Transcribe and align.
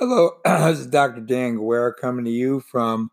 Hello, 0.00 0.38
this 0.44 0.78
is 0.78 0.86
Dr. 0.86 1.22
Dan 1.22 1.56
Guerra 1.56 1.92
coming 1.92 2.24
to 2.24 2.30
you 2.30 2.60
from 2.60 3.10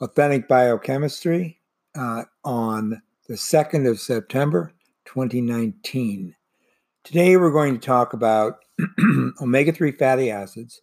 Authentic 0.00 0.46
Biochemistry 0.46 1.58
uh, 1.96 2.22
on 2.44 3.02
the 3.26 3.34
2nd 3.34 3.90
of 3.90 3.98
September 3.98 4.72
2019. 5.06 6.36
Today 7.02 7.36
we're 7.36 7.50
going 7.50 7.74
to 7.74 7.84
talk 7.84 8.12
about 8.12 8.60
omega 9.42 9.72
3 9.72 9.90
fatty 9.90 10.30
acids 10.30 10.82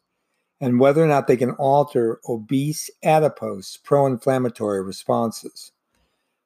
and 0.60 0.82
whether 0.82 1.02
or 1.02 1.08
not 1.08 1.28
they 1.28 1.38
can 1.38 1.52
alter 1.52 2.20
obese 2.28 2.90
adipose 3.04 3.78
pro 3.78 4.06
inflammatory 4.06 4.84
responses. 4.84 5.72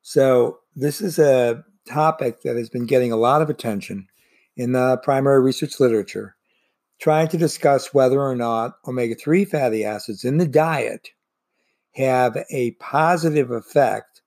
So, 0.04 0.60
this 0.76 1.02
is 1.02 1.18
a 1.18 1.64
topic 1.88 2.44
that 2.44 2.56
has 2.56 2.70
been 2.70 2.86
getting 2.86 3.12
a 3.12 3.18
lot 3.18 3.42
of 3.42 3.50
attention 3.50 4.08
in 4.58 4.74
the 4.74 4.98
primary 4.98 5.42
research 5.42 5.80
literature 5.80 6.36
trying 7.02 7.28
to 7.28 7.38
discuss 7.38 7.96
whether 7.96 8.22
or 8.22 8.36
not 8.36 8.78
omega 8.88 9.16
3 9.16 9.44
fatty 9.44 9.84
acids 9.84 10.24
in 10.24 10.38
the 10.38 10.48
diet 10.48 11.10
have 11.94 12.38
a 12.52 12.72
positive 12.74 13.50
effect 13.52 14.22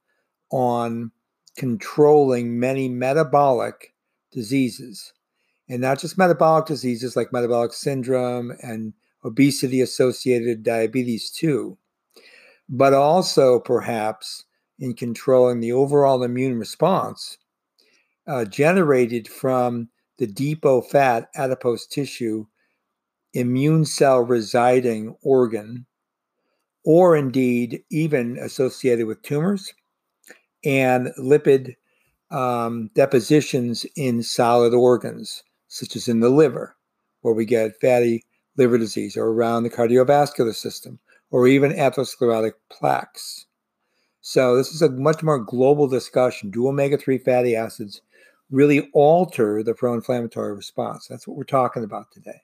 on 0.50 1.10
controlling 1.56 2.58
many 2.58 2.88
metabolic 2.88 3.94
diseases. 4.32 5.12
And 5.68 5.80
not 5.80 6.00
just 6.00 6.18
metabolic 6.18 6.66
diseases 6.66 7.16
like 7.16 7.32
metabolic 7.32 7.72
syndrome 7.72 8.52
and 8.60 8.92
obesity 9.24 9.80
associated 9.80 10.62
diabetes, 10.62 11.30
too, 11.30 11.78
but 12.68 12.92
also 12.92 13.60
perhaps 13.60 14.44
in 14.78 14.94
controlling 14.94 15.60
the 15.60 15.72
overall 15.72 16.22
immune 16.22 16.58
response 16.58 17.38
uh, 18.26 18.44
generated 18.44 19.28
from 19.28 19.88
the 20.18 20.26
depot 20.26 20.80
fat 20.82 21.30
adipose 21.36 21.86
tissue 21.86 22.44
immune 23.34 23.84
cell 23.84 24.20
residing 24.20 25.14
organ, 25.22 25.86
or 26.84 27.16
indeed 27.16 27.82
even 27.90 28.38
associated 28.38 29.06
with 29.06 29.22
tumors 29.22 29.72
and 30.64 31.08
lipid 31.18 31.74
um, 32.30 32.90
depositions 32.94 33.84
in 33.96 34.22
solid 34.22 34.74
organs, 34.74 35.42
such 35.68 35.96
as 35.96 36.08
in 36.08 36.20
the 36.20 36.30
liver, 36.30 36.76
where 37.20 37.34
we 37.34 37.44
get 37.44 37.80
fatty 37.80 38.24
liver 38.56 38.78
disease, 38.78 39.16
or 39.16 39.26
around 39.26 39.62
the 39.62 39.70
cardiovascular 39.70 40.54
system, 40.54 40.98
or 41.30 41.46
even 41.46 41.72
atherosclerotic 41.72 42.52
plaques. 42.70 43.46
So, 44.20 44.56
this 44.56 44.72
is 44.72 44.80
a 44.80 44.90
much 44.90 45.22
more 45.22 45.38
global 45.38 45.86
discussion. 45.86 46.50
Do 46.50 46.68
omega 46.68 46.96
3 46.96 47.18
fatty 47.18 47.54
acids 47.54 48.00
really 48.50 48.88
alter 48.94 49.62
the 49.62 49.74
pro 49.74 49.94
inflammatory 49.94 50.54
response? 50.54 51.06
That's 51.06 51.26
what 51.26 51.36
we're 51.36 51.44
talking 51.44 51.84
about 51.84 52.10
today. 52.10 52.40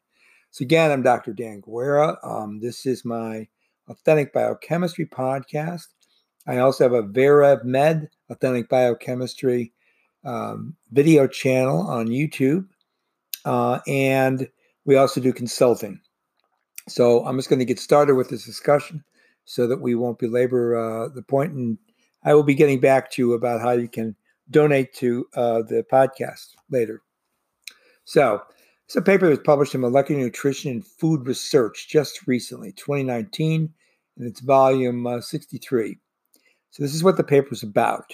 So, 0.52 0.64
again, 0.64 0.90
I'm 0.90 1.02
Dr. 1.02 1.32
Dan 1.32 1.60
Guerra. 1.60 2.18
Um, 2.24 2.58
this 2.58 2.84
is 2.84 3.04
my 3.04 3.46
Authentic 3.88 4.32
Biochemistry 4.32 5.06
podcast. 5.06 5.86
I 6.44 6.58
also 6.58 6.82
have 6.82 6.92
a 6.92 7.06
Verev 7.06 7.62
Med 7.62 8.08
Authentic 8.30 8.68
Biochemistry 8.68 9.72
um, 10.24 10.74
video 10.90 11.28
channel 11.28 11.86
on 11.86 12.08
YouTube. 12.08 12.66
Uh, 13.44 13.78
and 13.86 14.48
we 14.84 14.96
also 14.96 15.20
do 15.20 15.32
consulting. 15.32 16.00
So, 16.88 17.24
I'm 17.24 17.38
just 17.38 17.48
going 17.48 17.60
to 17.60 17.64
get 17.64 17.78
started 17.78 18.16
with 18.16 18.28
this 18.28 18.44
discussion 18.44 19.04
so 19.44 19.68
that 19.68 19.80
we 19.80 19.94
won't 19.94 20.18
belabor 20.18 20.76
uh, 20.76 21.08
the 21.14 21.22
point. 21.22 21.52
And 21.52 21.78
I 22.24 22.34
will 22.34 22.42
be 22.42 22.54
getting 22.54 22.80
back 22.80 23.08
to 23.12 23.22
you 23.22 23.34
about 23.34 23.60
how 23.60 23.70
you 23.70 23.88
can 23.88 24.16
donate 24.50 24.94
to 24.94 25.26
uh, 25.36 25.62
the 25.62 25.86
podcast 25.92 26.56
later. 26.70 27.02
So, 28.04 28.42
it's 28.90 28.96
a 28.96 29.02
paper 29.02 29.26
that 29.26 29.30
was 29.30 29.38
published 29.38 29.76
in 29.76 29.82
Molecular 29.82 30.20
Nutrition 30.20 30.72
and 30.72 30.84
Food 30.84 31.24
Research 31.24 31.86
just 31.88 32.26
recently, 32.26 32.72
2019, 32.72 33.72
and 34.16 34.26
it's 34.26 34.40
volume 34.40 35.06
uh, 35.06 35.20
63. 35.20 35.96
So, 36.70 36.82
this 36.82 36.92
is 36.92 37.04
what 37.04 37.16
the 37.16 37.22
paper 37.22 37.50
is 37.52 37.62
about. 37.62 38.12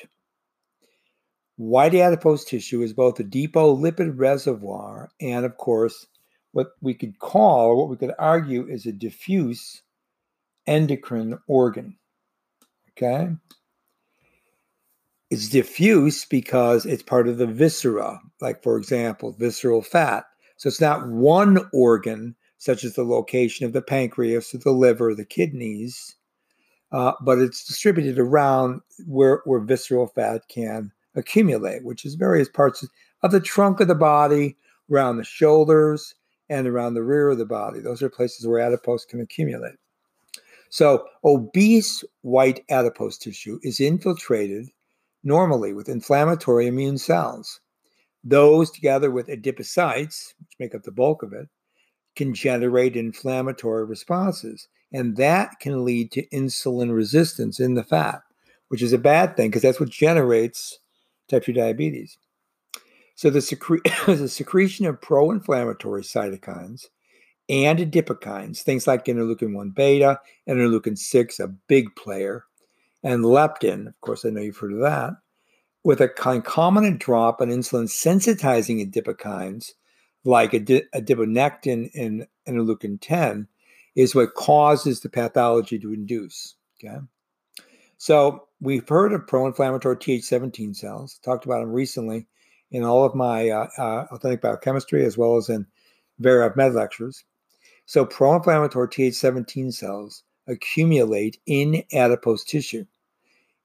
White 1.56 1.94
adipose 1.94 2.44
tissue 2.44 2.82
is 2.82 2.92
both 2.92 3.18
a 3.18 3.24
depot 3.24 3.74
lipid 3.74 4.18
reservoir 4.18 5.08
and, 5.18 5.46
of 5.46 5.56
course, 5.56 6.06
what 6.52 6.72
we 6.82 6.92
could 6.92 7.18
call, 7.20 7.68
or 7.68 7.76
what 7.76 7.88
we 7.88 7.96
could 7.96 8.14
argue, 8.18 8.68
is 8.68 8.84
a 8.84 8.92
diffuse 8.92 9.80
endocrine 10.66 11.38
organ. 11.48 11.96
Okay? 12.90 13.30
It's 15.30 15.48
diffuse 15.48 16.26
because 16.26 16.84
it's 16.84 17.02
part 17.02 17.28
of 17.28 17.38
the 17.38 17.46
viscera, 17.46 18.20
like, 18.42 18.62
for 18.62 18.76
example, 18.76 19.32
visceral 19.32 19.80
fat 19.80 20.26
so 20.56 20.68
it's 20.68 20.80
not 20.80 21.08
one 21.08 21.58
organ, 21.72 22.34
such 22.58 22.84
as 22.84 22.94
the 22.94 23.04
location 23.04 23.66
of 23.66 23.72
the 23.72 23.82
pancreas 23.82 24.54
or 24.54 24.58
the 24.58 24.72
liver, 24.72 25.10
or 25.10 25.14
the 25.14 25.24
kidneys, 25.24 26.16
uh, 26.92 27.12
but 27.20 27.38
it's 27.38 27.66
distributed 27.66 28.18
around 28.18 28.80
where, 29.06 29.42
where 29.44 29.60
visceral 29.60 30.06
fat 30.06 30.42
can 30.48 30.92
accumulate, 31.14 31.84
which 31.84 32.04
is 32.04 32.14
various 32.14 32.48
parts 32.48 32.86
of 33.22 33.30
the 33.30 33.40
trunk 33.40 33.80
of 33.80 33.88
the 33.88 33.94
body, 33.94 34.56
around 34.90 35.16
the 35.16 35.24
shoulders, 35.24 36.14
and 36.48 36.66
around 36.66 36.94
the 36.94 37.02
rear 37.02 37.30
of 37.30 37.38
the 37.38 37.46
body. 37.46 37.80
Those 37.80 38.02
are 38.02 38.08
places 38.08 38.46
where 38.46 38.60
adipose 38.60 39.04
can 39.04 39.20
accumulate. 39.20 39.74
So, 40.68 41.06
obese 41.24 42.04
white 42.22 42.64
adipose 42.70 43.18
tissue 43.18 43.58
is 43.62 43.80
infiltrated 43.80 44.68
normally 45.24 45.72
with 45.72 45.88
inflammatory 45.88 46.66
immune 46.66 46.98
cells. 46.98 47.60
Those, 48.28 48.72
together 48.72 49.12
with 49.12 49.28
adipocytes, 49.28 50.34
which 50.40 50.58
make 50.58 50.74
up 50.74 50.82
the 50.82 50.90
bulk 50.90 51.22
of 51.22 51.32
it, 51.32 51.48
can 52.16 52.34
generate 52.34 52.96
inflammatory 52.96 53.84
responses. 53.84 54.66
And 54.92 55.16
that 55.16 55.60
can 55.60 55.84
lead 55.84 56.10
to 56.12 56.26
insulin 56.30 56.92
resistance 56.92 57.60
in 57.60 57.74
the 57.74 57.84
fat, 57.84 58.22
which 58.66 58.82
is 58.82 58.92
a 58.92 58.98
bad 58.98 59.36
thing 59.36 59.50
because 59.50 59.62
that's 59.62 59.78
what 59.78 59.90
generates 59.90 60.80
type 61.28 61.44
2 61.44 61.52
diabetes. 61.52 62.18
So 63.14 63.30
the, 63.30 63.38
secre- 63.38 64.06
the 64.18 64.28
secretion 64.28 64.86
of 64.86 65.00
pro 65.00 65.30
inflammatory 65.30 66.02
cytokines 66.02 66.86
and 67.48 67.78
adipokines, 67.78 68.62
things 68.62 68.88
like 68.88 69.04
interleukin 69.04 69.54
1 69.54 69.70
beta, 69.70 70.18
interleukin 70.48 70.98
6, 70.98 71.38
a 71.38 71.46
big 71.46 71.94
player, 71.94 72.44
and 73.04 73.24
leptin, 73.24 73.86
of 73.86 74.00
course, 74.00 74.24
I 74.24 74.30
know 74.30 74.40
you've 74.40 74.56
heard 74.56 74.72
of 74.72 74.80
that, 74.80 75.12
with 75.86 76.00
a 76.00 76.08
concomitant 76.08 76.98
drop 76.98 77.40
in 77.40 77.48
insulin 77.48 77.84
sensitizing 77.84 78.84
adipokines 78.84 79.70
like 80.24 80.50
adiponectin 80.50 81.88
and 81.94 82.26
interleukin 82.48 82.98
10 83.00 83.46
is 83.94 84.12
what 84.12 84.34
causes 84.34 84.98
the 84.98 85.08
pathology 85.08 85.78
to 85.78 85.92
induce. 85.92 86.56
Okay. 86.84 86.96
So 87.98 88.48
we've 88.60 88.88
heard 88.88 89.12
of 89.12 89.28
pro-inflammatory 89.28 89.94
Th17 89.94 90.74
cells, 90.74 91.20
talked 91.24 91.44
about 91.44 91.60
them 91.60 91.70
recently 91.70 92.26
in 92.72 92.82
all 92.82 93.04
of 93.04 93.14
my 93.14 93.48
uh, 93.48 93.68
uh, 93.78 94.06
authentic 94.10 94.40
biochemistry 94.40 95.04
as 95.04 95.16
well 95.16 95.36
as 95.36 95.48
in 95.48 95.64
Verev 96.20 96.56
Med 96.56 96.74
lectures. 96.74 97.22
So 97.84 98.04
pro-inflammatory 98.04 98.88
Th17 98.88 99.72
cells 99.72 100.24
accumulate 100.48 101.38
in 101.46 101.84
adipose 101.92 102.42
tissue. 102.42 102.86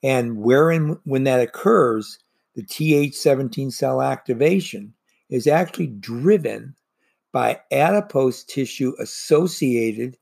And 0.04 0.38
wherein, 0.38 1.00
when 1.04 1.24
that 1.26 1.42
occurs, 1.42 2.18
the 2.56 2.64
Th17 2.64 3.72
cell 3.72 4.02
activation 4.02 4.94
is 5.30 5.48
actually 5.48 5.88
driven 5.88 6.76
by 7.32 7.60
adipose 7.72 8.44
tissue 8.44 8.94
associated 9.00 10.18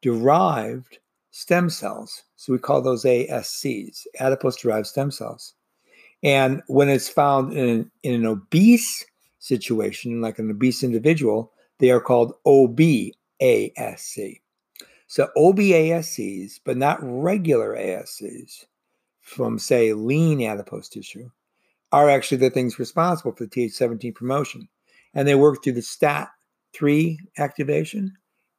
derived 0.00 0.98
stem 1.30 1.68
cells. 1.70 2.22
So 2.36 2.52
we 2.52 2.58
call 2.58 2.80
those 2.82 3.04
ASCs, 3.04 4.06
adipose 4.18 4.56
derived 4.56 4.86
stem 4.86 5.10
cells. 5.10 5.54
And 6.22 6.62
when 6.66 6.88
it's 6.88 7.08
found 7.08 7.52
in 7.52 7.68
an, 7.68 7.90
in 8.02 8.14
an 8.14 8.26
obese 8.26 9.04
situation, 9.38 10.20
like 10.20 10.38
an 10.38 10.50
obese 10.50 10.82
individual, 10.82 11.52
they 11.78 11.90
are 11.90 12.00
called 12.00 12.34
OBASC. 12.46 13.12
So 15.06 15.28
OBASCs, 15.36 16.60
but 16.64 16.76
not 16.76 16.98
regular 17.02 17.74
ASCs, 17.74 18.66
from, 19.20 19.58
say, 19.58 19.92
lean 19.92 20.42
adipose 20.42 20.88
tissue 20.88 21.30
are 21.92 22.08
actually 22.08 22.38
the 22.38 22.50
things 22.50 22.78
responsible 22.78 23.32
for 23.32 23.44
the 23.44 23.50
Th17 23.50 24.14
promotion. 24.14 24.68
And 25.14 25.26
they 25.26 25.34
work 25.34 25.62
through 25.62 25.72
the 25.74 25.80
STAT3 25.80 27.16
activation 27.38 28.16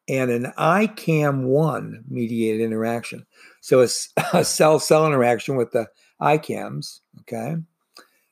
and 0.09 0.29
an 0.29 0.51
ICAM1 0.57 2.03
mediated 2.09 2.61
interaction. 2.61 3.25
So 3.61 3.79
a 4.33 4.43
cell 4.43 4.79
cell 4.79 5.07
interaction 5.07 5.55
with 5.55 5.71
the 5.71 5.87
ICAMs, 6.21 6.99
okay? 7.21 7.55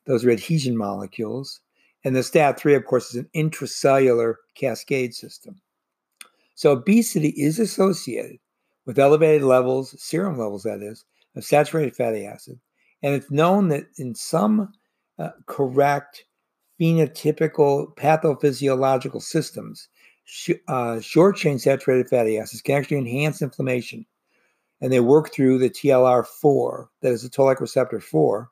Those 0.06 0.26
are 0.26 0.31
adhesion 0.31 0.76
molecules. 0.76 1.62
And 2.04 2.16
the 2.16 2.22
STAT3, 2.22 2.76
of 2.76 2.86
course, 2.86 3.14
is 3.14 3.16
an 3.16 3.30
intracellular 3.36 4.36
cascade 4.56 5.14
system. 5.14 5.62
So 6.56 6.72
obesity 6.72 7.30
is 7.30 7.60
associated 7.60 8.40
with 8.86 9.00
elevated 9.00 9.44
levels, 9.44 9.96
serum 10.02 10.38
levels, 10.38 10.64
that 10.64 10.81
is, 10.81 11.06
of 11.39 11.45
saturated 11.45 11.95
fatty 11.95 12.25
acid. 12.25 12.59
And 13.01 13.15
it's 13.15 13.31
known 13.31 13.69
that 13.69 13.86
in 13.97 14.13
some 14.13 14.71
uh, 15.18 15.30
correct 15.47 16.25
phenotypical 16.80 17.95
pathophysiological 17.95 19.21
systems, 19.21 19.88
sh- 20.25 20.51
uh, 20.68 21.00
short 21.00 21.36
chain 21.36 21.59
saturated 21.59 22.09
fatty 22.09 22.38
acids 22.38 22.62
can 22.62 22.75
actually 22.75 22.97
enhance 22.97 23.41
inflammation. 23.41 24.06
And 24.81 24.94
they 24.94 25.01
work 25.01 25.33
through 25.33 25.57
the 25.57 25.69
TLR4, 25.69 26.88
that 27.01 27.12
is 27.12 27.24
the 27.24 27.30
toll 27.30 27.47
like 27.47 27.59
receptor 27.59 28.00
4. 28.00 28.50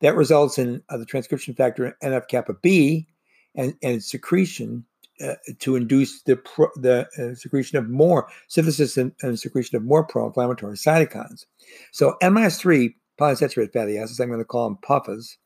That 0.00 0.16
results 0.16 0.58
in 0.58 0.82
uh, 0.88 0.96
the 0.96 1.04
transcription 1.04 1.54
factor 1.54 1.96
NF 2.02 2.28
kappa 2.28 2.54
B 2.54 3.06
and, 3.54 3.74
and 3.82 4.02
secretion 4.02 4.84
uh, 5.24 5.34
to 5.58 5.76
induce 5.76 6.22
the 6.22 6.36
pro, 6.36 6.68
the 6.76 7.06
uh, 7.18 7.34
secretion 7.34 7.78
of 7.78 7.88
more 7.88 8.28
synthesis 8.48 8.96
and, 8.96 9.12
and 9.22 9.38
secretion 9.38 9.76
of 9.76 9.84
more 9.84 10.04
pro-inflammatory 10.04 10.76
cytokines. 10.76 11.46
So 11.92 12.16
N-3 12.20 12.94
polyunsaturated 13.20 13.72
fatty 13.72 13.98
acids, 13.98 14.20
I'm 14.20 14.28
going 14.28 14.38
to 14.38 14.44
call 14.44 14.68
them 14.68 14.78
PUFAs, 14.82 15.36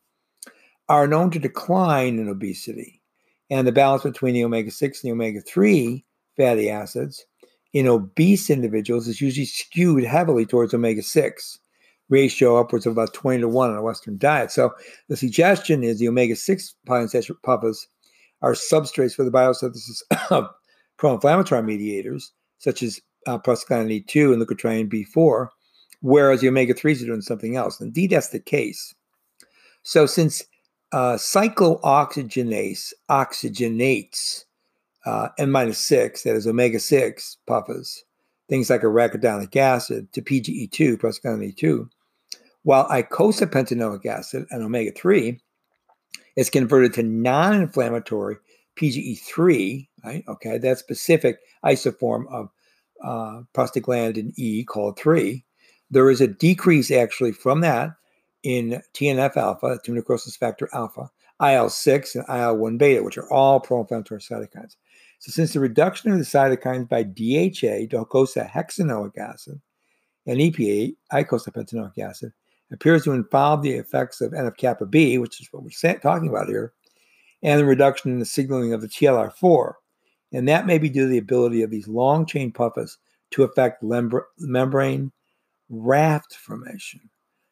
are 0.88 1.06
known 1.06 1.30
to 1.30 1.38
decline 1.38 2.18
in 2.18 2.28
obesity. 2.28 3.00
And 3.50 3.66
the 3.66 3.72
balance 3.72 4.02
between 4.02 4.34
the 4.34 4.44
omega 4.44 4.70
6 4.70 5.02
and 5.02 5.08
the 5.08 5.12
omega 5.12 5.40
3 5.40 6.04
fatty 6.36 6.70
acids 6.70 7.24
in 7.72 7.88
obese 7.88 8.50
individuals 8.50 9.08
is 9.08 9.20
usually 9.20 9.46
skewed 9.46 10.04
heavily 10.04 10.44
towards 10.44 10.74
omega 10.74 11.02
6 11.02 11.58
ratio 12.08 12.60
upwards 12.60 12.84
of 12.84 12.92
about 12.92 13.14
20 13.14 13.40
to 13.40 13.48
1 13.48 13.70
on 13.70 13.76
a 13.76 13.82
Western 13.82 14.18
diet. 14.18 14.50
So 14.50 14.72
the 15.08 15.16
suggestion 15.16 15.82
is 15.82 15.98
the 15.98 16.08
omega 16.08 16.36
6 16.36 16.74
polyunsaturated 16.86 17.36
PUFAs 17.44 17.86
are 18.42 18.52
substrates 18.52 19.14
for 19.14 19.24
the 19.24 19.30
biosynthesis 19.30 20.02
of 20.30 20.48
pro-inflammatory 20.96 21.62
mediators, 21.62 22.32
such 22.58 22.82
as 22.82 23.00
uh, 23.26 23.38
prostaglandin 23.38 24.04
E2 24.04 24.32
and 24.32 24.42
leukotriene 24.42 24.92
B4, 24.92 25.48
whereas 26.00 26.40
the 26.40 26.48
omega-3s 26.48 27.02
are 27.02 27.06
doing 27.06 27.22
something 27.22 27.56
else. 27.56 27.80
Indeed, 27.80 28.10
that's 28.10 28.28
the 28.28 28.40
case. 28.40 28.94
So 29.82 30.06
since 30.06 30.42
uh, 30.92 31.14
cyclooxygenase 31.14 32.92
oxygenates 33.10 34.44
uh, 35.06 35.28
N-6, 35.38 36.22
that 36.22 36.36
is 36.36 36.46
omega-6 36.46 37.36
PUFAs 37.48 38.02
things 38.52 38.68
like 38.68 38.82
arachidonic 38.82 39.56
acid, 39.56 40.12
to 40.12 40.20
PGE2, 40.20 40.98
prostaglandin 40.98 41.56
E2, 41.56 41.88
while 42.64 42.86
icosapentaenoic 42.88 44.04
acid 44.04 44.44
and 44.50 44.62
omega-3 44.62 45.40
it's 46.36 46.50
converted 46.50 46.94
to 46.94 47.02
non 47.02 47.54
inflammatory 47.62 48.36
PGE3, 48.76 49.88
right? 50.04 50.24
Okay, 50.28 50.58
that 50.58 50.78
specific 50.78 51.38
isoform 51.64 52.26
of 52.30 52.50
uh, 53.02 53.42
prostaglandin 53.54 54.32
E 54.36 54.64
called 54.64 54.98
3. 54.98 55.44
There 55.90 56.10
is 56.10 56.20
a 56.20 56.26
decrease 56.26 56.90
actually 56.90 57.32
from 57.32 57.60
that 57.60 57.90
in 58.42 58.82
TNF 58.94 59.36
alpha, 59.36 59.78
tumor 59.84 59.98
necrosis 59.98 60.36
factor 60.36 60.68
alpha, 60.72 61.10
IL 61.42 61.68
6, 61.68 62.14
and 62.14 62.24
IL 62.28 62.56
1 62.56 62.78
beta, 62.78 63.02
which 63.02 63.18
are 63.18 63.30
all 63.32 63.60
pro 63.60 63.80
inflammatory 63.80 64.20
cytokines. 64.20 64.76
So, 65.18 65.30
since 65.30 65.52
the 65.52 65.60
reduction 65.60 66.10
of 66.10 66.18
the 66.18 66.24
cytokines 66.24 66.88
by 66.88 67.02
DHA, 67.04 67.86
docosahexaenoic 67.94 69.18
acid, 69.18 69.60
and 70.26 70.38
EPA, 70.38 70.94
eicosapentaenoic 71.12 71.98
acid, 71.98 72.32
appears 72.74 73.04
to 73.04 73.12
involve 73.12 73.62
the 73.62 73.72
effects 73.72 74.20
of 74.20 74.32
NF 74.32 74.56
kappa 74.56 74.86
B, 74.86 75.18
which 75.18 75.40
is 75.40 75.48
what 75.52 75.62
we're 75.62 75.98
talking 75.98 76.28
about 76.28 76.48
here, 76.48 76.72
and 77.42 77.60
the 77.60 77.64
reduction 77.64 78.12
in 78.12 78.18
the 78.18 78.24
signaling 78.24 78.72
of 78.72 78.80
the 78.80 78.88
TLR4. 78.88 79.74
And 80.32 80.48
that 80.48 80.66
may 80.66 80.78
be 80.78 80.88
due 80.88 81.02
to 81.02 81.08
the 81.08 81.18
ability 81.18 81.62
of 81.62 81.70
these 81.70 81.88
long 81.88 82.24
chain 82.24 82.52
PUFAs 82.52 82.96
to 83.32 83.42
affect 83.42 83.82
lembra- 83.82 84.24
membrane 84.38 85.12
raft 85.68 86.34
formation. 86.34 87.00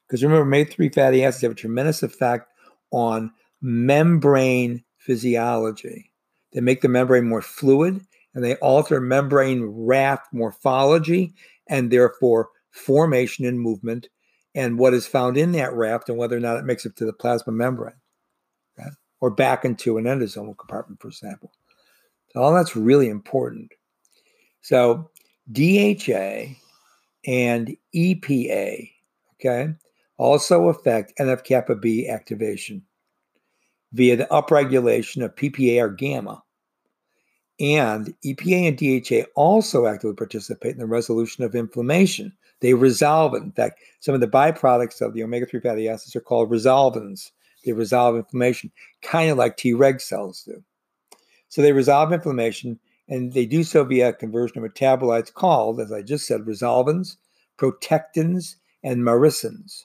Because 0.07 0.23
remember, 0.23 0.43
omega 0.43 0.71
3 0.71 0.89
fatty 0.89 1.25
acids 1.25 1.43
have 1.43 1.53
a 1.53 1.55
tremendous 1.55 2.03
effect 2.03 2.49
on 2.91 3.33
membrane 3.61 4.83
physiology. 4.99 6.11
They 6.53 6.61
make 6.61 6.81
the 6.81 6.89
membrane 6.89 7.29
more 7.29 7.43
fluid 7.43 8.01
and 8.35 8.45
they 8.45 8.57
alter 8.57 9.01
membrane 9.01 9.65
raft 9.65 10.33
morphology 10.33 11.35
and 11.69 11.91
therefore 11.91 12.49
formation 12.71 13.45
and 13.45 13.61
movement 13.61 14.09
and 14.55 14.79
what 14.79 14.94
is 14.94 15.06
found 15.06 15.37
in 15.37 15.52
that 15.52 15.73
raft 15.75 16.08
and 16.08 16.19
whether 16.19 16.37
or 16.37 16.41
not 16.41 16.56
it 16.56 16.64
makes 16.64 16.85
it 16.85 16.97
to 16.97 17.06
the 17.06 17.12
plasma 17.12 17.52
membrane 17.52 17.94
or 19.20 19.31
back 19.31 19.64
into 19.64 19.99
an 19.99 20.05
endosomal 20.05 20.56
compartment, 20.56 21.00
for 21.00 21.08
example. 21.08 21.52
So 22.32 22.41
all 22.41 22.55
that's 22.55 22.75
really 22.75 23.08
important. 23.08 23.73
So 24.62 25.11
DHA 25.52 26.55
and 27.26 27.76
EPA, 27.94 28.91
okay, 29.35 29.75
also 30.17 30.69
affect 30.69 31.19
NF 31.19 31.44
kappa 31.44 31.76
B 31.76 32.08
activation 32.08 32.82
via 33.93 34.17
the 34.17 34.29
upregulation 34.31 35.25
of 35.25 35.35
PPAR 35.35 35.97
gamma. 35.97 36.43
And 37.58 38.14
EPA 38.25 38.69
and 38.69 38.79
DHA 38.79 39.31
also 39.35 39.87
actively 39.87 40.17
participate 40.17 40.73
in 40.73 40.79
the 40.79 40.87
resolution 40.87 41.44
of 41.44 41.55
inflammation 41.55 42.32
they 42.61 42.75
resolve 42.75 43.35
it. 43.35 43.43
In 43.43 43.53
fact, 43.53 43.81
some 44.01 44.15
of 44.15 44.21
the 44.21 44.29
byproducts 44.29 45.01
of 45.01 45.15
the 45.15 45.23
omega 45.23 45.47
3 45.47 45.61
fatty 45.61 45.89
acids 45.89 46.15
are 46.15 46.21
called 46.21 46.51
resolvins. 46.51 47.31
They 47.65 47.73
resolve 47.73 48.17
inflammation, 48.17 48.71
kind 49.03 49.31
of 49.31 49.39
like 49.39 49.57
Treg 49.57 50.01
cells 50.01 50.45
do. 50.45 50.62
So 51.49 51.62
they 51.62 51.73
resolve 51.73 52.12
inflammation, 52.12 52.79
and 53.09 53.33
they 53.33 53.45
do 53.45 53.65
so 53.65 53.85
via 53.85 54.12
conversion 54.12 54.62
of 54.62 54.71
metabolites 54.71 55.33
called, 55.33 55.81
as 55.81 55.93
I 55.93 56.03
just 56.03 56.27
said, 56.27 56.43
resolvins, 56.43 57.17
protectins, 57.59 58.57
and 58.83 59.03
maresins. 59.03 59.85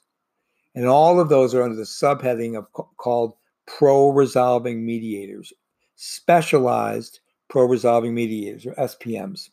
And 0.76 0.86
all 0.86 1.20
of 1.20 1.30
those 1.30 1.54
are 1.56 1.64
under 1.64 1.76
the 1.76 1.84
subheading 1.84 2.58
of 2.58 2.72
called 2.98 3.34
pro-resolving 3.66 4.86
mediators, 4.86 5.52
specialized 5.96 7.20
pro-resolving 7.48 8.14
mediators 8.14 8.66
or 8.66 8.74
SPMs. 8.74 9.50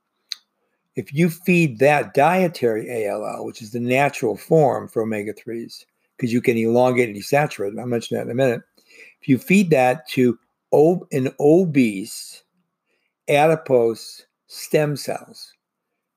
if 0.97 1.13
you 1.13 1.29
feed 1.29 1.77
that 1.77 2.15
dietary 2.15 2.89
ALA, 2.89 3.43
which 3.43 3.61
is 3.61 3.71
the 3.71 3.79
natural 3.79 4.35
form 4.35 4.87
for 4.87 5.03
omega 5.03 5.31
3s, 5.31 5.85
because 6.17 6.33
you 6.33 6.41
can 6.41 6.57
elongate 6.57 7.07
and 7.07 7.15
desaturate, 7.15 7.79
I'll 7.79 7.85
mention 7.85 8.17
that 8.17 8.23
in 8.23 8.31
a 8.31 8.35
minute. 8.35 8.63
If 9.21 9.29
you 9.29 9.37
feed 9.37 9.69
that 9.69 10.07
to 10.09 10.39
an 10.73 11.29
obese 11.39 12.43
adipose 13.29 14.25
stem 14.47 14.97
cells, 14.97 15.53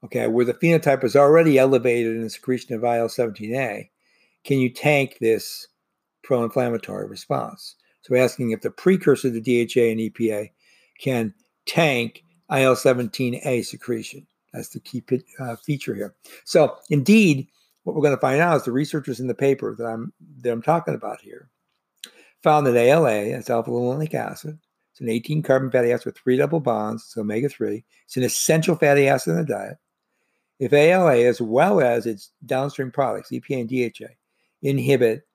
okay, 0.03 0.29
where 0.29 0.47
the 0.47 0.55
phenotype 0.55 1.05
is 1.05 1.15
already 1.15 1.59
elevated 1.59 2.17
in 2.17 2.23
the 2.23 2.31
secretion 2.31 2.75
of 2.75 2.83
IL 2.83 3.09
17A, 3.09 3.91
can 4.45 4.59
you 4.61 4.71
tank 4.71 5.19
this 5.21 5.69
pro 6.23 6.43
inflammatory 6.43 7.07
response? 7.07 7.77
So, 8.01 8.17
asking 8.17 8.53
if 8.53 8.63
the 8.63 8.71
precursor 8.71 9.31
to 9.31 9.41
DHA 9.41 9.91
and 9.91 10.01
EPA 10.01 10.51
can 10.99 11.35
tank 11.67 12.25
IL 12.51 12.77
17A 12.77 13.63
secretion. 13.67 14.27
That's 14.53 14.71
the 14.71 14.81
key 14.81 15.03
uh, 15.39 15.57
feature 15.57 15.95
here. 15.95 16.15
So, 16.45 16.77
indeed, 16.91 17.49
what 17.85 17.95
we're 17.95 18.03
going 18.03 18.17
to 18.17 18.21
find 18.21 18.41
out 18.41 18.57
is 18.57 18.65
the 18.65 18.73
researchers 18.73 19.21
in 19.21 19.27
the 19.27 19.35
paper 19.35 19.75
that 19.77 19.85
I'm 19.85 20.13
that 20.41 20.53
I'm 20.53 20.63
talking 20.63 20.95
about 20.95 21.21
here 21.21 21.49
found 22.43 22.67
that 22.67 22.77
ALA, 22.77 23.31
that's 23.31 23.51
alpha 23.51 23.71
linolenic 23.71 24.15
acid, 24.15 24.59
it's 24.93 25.01
an 25.01 25.09
18 25.09 25.43
carbon 25.43 25.71
fatty 25.71 25.93
acid 25.93 26.07
with 26.07 26.19
three 26.19 26.37
double 26.37 26.61
bonds, 26.61 27.05
it's 27.05 27.17
omega 27.17 27.49
3. 27.49 27.85
It's 28.07 28.17
an 28.17 28.23
essential 28.23 28.77
fatty 28.77 29.09
acid 29.09 29.33
in 29.33 29.37
the 29.39 29.45
diet. 29.45 29.77
If 30.59 30.73
ALA, 30.73 31.19
as 31.19 31.41
well 31.41 31.81
as 31.81 32.07
its 32.07 32.31
downstream 32.45 32.91
products, 32.91 33.31
EPA 33.31 33.61
and 33.61 33.69
DHA, 33.69 34.15
inhibit 34.63 35.27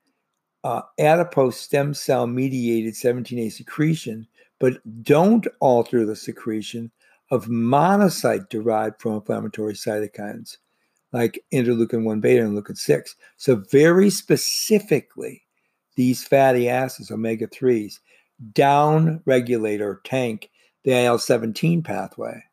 uh, 0.64 0.82
adipose 1.00 1.58
stem 1.58 1.94
cell 1.94 2.28
mediated 2.28 2.94
17A 2.94 3.52
secretion, 3.52 4.28
but 4.60 4.78
don't 5.04 5.48
alter 5.60 6.06
the 6.06 6.16
secretion 6.16 6.92
of 7.32 7.46
monocyte 7.46 8.50
derived 8.50 9.00
pro 9.00 9.16
inflammatory 9.16 9.74
cytokines 9.74 10.58
like 11.12 11.44
interleukin 11.54 12.04
1 12.04 12.20
beta 12.20 12.44
and 12.44 12.58
interleukin 12.58 12.78
6. 12.78 13.16
So, 13.38 13.64
very 13.72 14.10
specifically, 14.10 15.44
these 15.96 16.24
fatty 16.24 16.70
acids, 16.70 17.10
omega 17.10 17.48
3s, 17.48 18.00
down 18.54 19.22
regulate 19.26 19.82
or 19.82 20.02
tank 20.04 20.50
the 20.84 20.92
IL 20.92 21.18
17 21.18 21.82
pathway, 21.82 22.44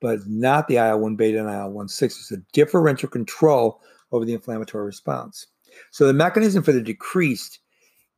but 0.00 0.26
not 0.26 0.66
the 0.66 0.76
IL 0.76 1.00
1 1.00 1.16
beta 1.16 1.38
and 1.38 1.50
IL 1.50 1.70
1 1.70 1.88
6. 1.88 2.18
It's 2.18 2.32
a 2.32 2.42
differential 2.52 3.08
control 3.08 3.80
over 4.12 4.24
the 4.24 4.34
inflammatory 4.34 4.86
response. 4.86 5.46
So, 5.90 6.06
the 6.06 6.14
mechanism 6.14 6.62
for 6.62 6.72
the 6.72 6.82
decreased 6.82 7.60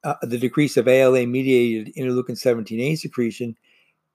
uh, 0.05 0.15
the 0.23 0.39
decrease 0.39 0.77
of 0.77 0.87
ALA 0.87 1.27
mediated 1.27 1.93
interleukin 1.97 2.31
17A 2.31 2.97
secretion 2.97 3.57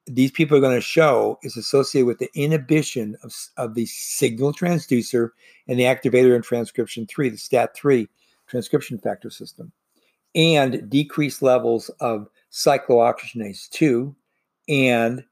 these 0.05 0.31
people 0.31 0.57
are 0.57 0.61
going 0.61 0.75
to 0.75 0.81
show 0.81 1.39
is 1.43 1.55
associated 1.55 2.07
with 2.07 2.19
the 2.19 2.29
inhibition 2.35 3.15
of, 3.23 3.33
of 3.57 3.73
the 3.73 3.85
signal 3.85 4.53
transducer 4.53 5.29
and 5.67 5.79
the 5.79 5.83
activator 5.83 6.35
in 6.35 6.41
transcription 6.41 7.07
3, 7.07 7.29
the 7.29 7.37
STAT3 7.37 8.07
transcription 8.47 8.97
factor 8.97 9.29
system, 9.29 9.71
and 10.35 10.89
decreased 10.89 11.41
levels 11.41 11.89
of 12.01 12.27
cyclooxygenase 12.51 13.69
2 13.69 14.15
and 14.67 15.23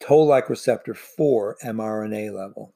toll 0.00 0.26
like 0.26 0.50
receptor 0.50 0.94
4 0.94 1.56
mRNA 1.64 2.34
level. 2.34 2.74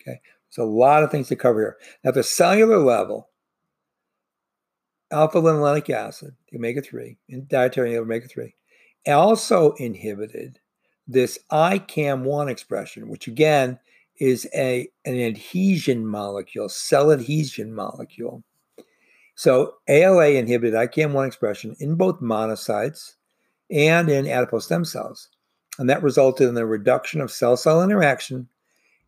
Okay, 0.00 0.20
so 0.50 0.62
a 0.62 0.64
lot 0.64 1.02
of 1.02 1.10
things 1.10 1.28
to 1.28 1.36
cover 1.36 1.60
here. 1.60 1.76
At 2.04 2.14
the 2.14 2.22
cellular 2.22 2.78
level, 2.78 3.28
alpha 5.12 5.38
linolenic 5.38 5.90
acid, 5.90 6.34
omega 6.54 6.82
3, 6.82 7.16
and 7.30 7.48
dietary 7.48 7.96
omega 7.96 8.26
3, 8.26 8.52
also 9.12 9.72
inhibited 9.74 10.58
this 11.06 11.38
ICAM1 11.52 12.50
expression, 12.50 13.08
which 13.08 13.28
again 13.28 13.78
is 14.18 14.48
a, 14.54 14.88
an 15.04 15.18
adhesion 15.20 16.06
molecule, 16.06 16.68
cell 16.68 17.12
adhesion 17.12 17.72
molecule. 17.72 18.42
So 19.34 19.74
ALA 19.88 20.30
inhibited 20.30 20.74
ICAM1 20.74 21.26
expression 21.26 21.76
in 21.78 21.94
both 21.94 22.20
monocytes 22.20 23.14
and 23.70 24.08
in 24.08 24.26
adipose 24.26 24.64
stem 24.64 24.84
cells. 24.84 25.28
And 25.78 25.90
that 25.90 26.02
resulted 26.02 26.48
in 26.48 26.54
the 26.54 26.66
reduction 26.66 27.20
of 27.20 27.30
cell 27.30 27.56
cell 27.56 27.82
interaction. 27.82 28.48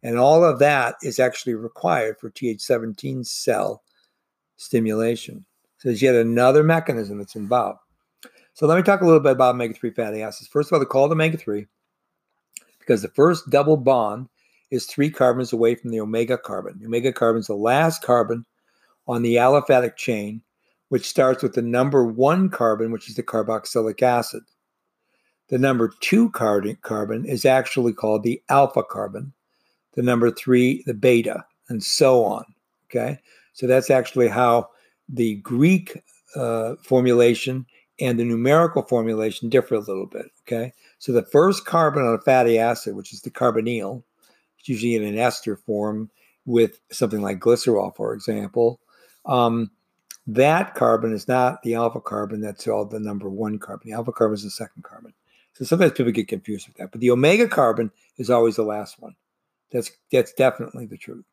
And 0.02 0.18
all 0.18 0.44
of 0.44 0.58
that 0.58 0.96
is 1.02 1.18
actually 1.18 1.54
required 1.54 2.18
for 2.20 2.30
Th17 2.30 3.26
cell 3.26 3.82
stimulation. 4.56 5.44
So 5.78 5.88
there's 5.88 6.02
yet 6.02 6.14
another 6.14 6.62
mechanism 6.62 7.18
that's 7.18 7.36
involved. 7.36 7.80
So 8.58 8.66
let 8.66 8.76
me 8.76 8.82
talk 8.82 9.02
a 9.02 9.04
little 9.04 9.20
bit 9.20 9.30
about 9.30 9.54
omega 9.54 9.72
3 9.72 9.92
fatty 9.92 10.20
acids. 10.20 10.48
First 10.48 10.68
of 10.68 10.72
all, 10.72 10.80
they're 10.80 10.86
called 10.86 11.12
omega 11.12 11.36
3 11.36 11.64
because 12.80 13.02
the 13.02 13.08
first 13.10 13.48
double 13.50 13.76
bond 13.76 14.28
is 14.72 14.84
three 14.84 15.10
carbons 15.10 15.52
away 15.52 15.76
from 15.76 15.92
the 15.92 16.00
omega 16.00 16.36
carbon. 16.36 16.76
The 16.80 16.86
omega 16.86 17.12
carbon 17.12 17.38
is 17.38 17.46
the 17.46 17.54
last 17.54 18.02
carbon 18.02 18.44
on 19.06 19.22
the 19.22 19.36
aliphatic 19.36 19.94
chain, 19.94 20.42
which 20.88 21.08
starts 21.08 21.40
with 21.40 21.54
the 21.54 21.62
number 21.62 22.04
one 22.04 22.48
carbon, 22.48 22.90
which 22.90 23.08
is 23.08 23.14
the 23.14 23.22
carboxylic 23.22 24.02
acid. 24.02 24.42
The 25.50 25.58
number 25.58 25.92
two 26.00 26.28
carbon 26.30 27.26
is 27.26 27.44
actually 27.44 27.92
called 27.92 28.24
the 28.24 28.42
alpha 28.48 28.82
carbon, 28.82 29.34
the 29.94 30.02
number 30.02 30.32
three, 30.32 30.82
the 30.84 30.94
beta, 30.94 31.44
and 31.68 31.80
so 31.80 32.24
on. 32.24 32.44
Okay, 32.90 33.20
so 33.52 33.68
that's 33.68 33.88
actually 33.88 34.26
how 34.26 34.70
the 35.08 35.36
Greek 35.36 36.02
uh, 36.34 36.74
formulation 36.82 37.64
and 38.00 38.18
the 38.18 38.24
numerical 38.24 38.82
formulation 38.82 39.48
differ 39.48 39.74
a 39.74 39.80
little 39.80 40.06
bit. 40.06 40.26
Okay, 40.46 40.72
so 40.98 41.12
the 41.12 41.22
first 41.22 41.66
carbon 41.66 42.04
on 42.04 42.14
a 42.14 42.20
fatty 42.20 42.58
acid, 42.58 42.94
which 42.94 43.12
is 43.12 43.22
the 43.22 43.30
carbonyl, 43.30 44.02
it's 44.58 44.68
usually 44.68 44.94
in 44.94 45.04
an 45.04 45.18
ester 45.18 45.56
form 45.56 46.10
with 46.46 46.80
something 46.90 47.20
like 47.20 47.40
glycerol, 47.40 47.94
for 47.94 48.14
example. 48.14 48.80
Um, 49.26 49.70
that 50.26 50.74
carbon 50.74 51.12
is 51.12 51.26
not 51.26 51.62
the 51.62 51.74
alpha 51.74 52.00
carbon 52.00 52.40
that's 52.40 52.68
all 52.68 52.84
the 52.84 53.00
number 53.00 53.28
one 53.28 53.58
carbon. 53.58 53.88
The 53.88 53.96
alpha 53.96 54.12
carbon 54.12 54.34
is 54.34 54.44
the 54.44 54.50
second 54.50 54.84
carbon. 54.84 55.14
So 55.54 55.64
sometimes 55.64 55.92
people 55.92 56.12
get 56.12 56.28
confused 56.28 56.68
with 56.68 56.76
that. 56.76 56.92
But 56.92 57.00
the 57.00 57.10
omega 57.10 57.48
carbon 57.48 57.90
is 58.16 58.30
always 58.30 58.56
the 58.56 58.62
last 58.62 59.00
one. 59.00 59.16
That's 59.72 59.90
that's 60.12 60.32
definitely 60.34 60.86
the 60.86 60.96
truth. 60.96 61.24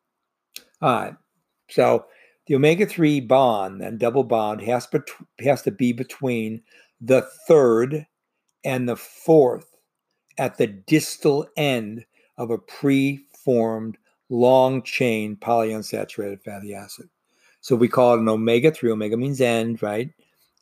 All 0.82 0.90
right. 0.90 1.14
So 1.68 2.06
the 2.46 2.54
omega 2.54 2.86
3 2.86 3.20
bond, 3.20 3.82
and 3.82 3.98
double 3.98 4.24
bond, 4.24 4.62
has, 4.62 4.86
bet- 4.86 5.08
has 5.40 5.62
to 5.62 5.70
be 5.70 5.92
between 5.92 6.62
the 7.00 7.22
third 7.46 8.06
and 8.64 8.88
the 8.88 8.96
fourth 8.96 9.76
at 10.38 10.58
the 10.58 10.66
distal 10.66 11.46
end 11.56 12.04
of 12.38 12.50
a 12.50 12.58
preformed 12.58 13.96
long 14.28 14.82
chain 14.82 15.36
polyunsaturated 15.36 16.42
fatty 16.42 16.74
acid. 16.74 17.08
So 17.60 17.74
we 17.74 17.88
call 17.88 18.14
it 18.14 18.20
an 18.20 18.28
omega 18.28 18.70
3. 18.70 18.92
Omega 18.92 19.16
means 19.16 19.40
end, 19.40 19.82
right, 19.82 20.10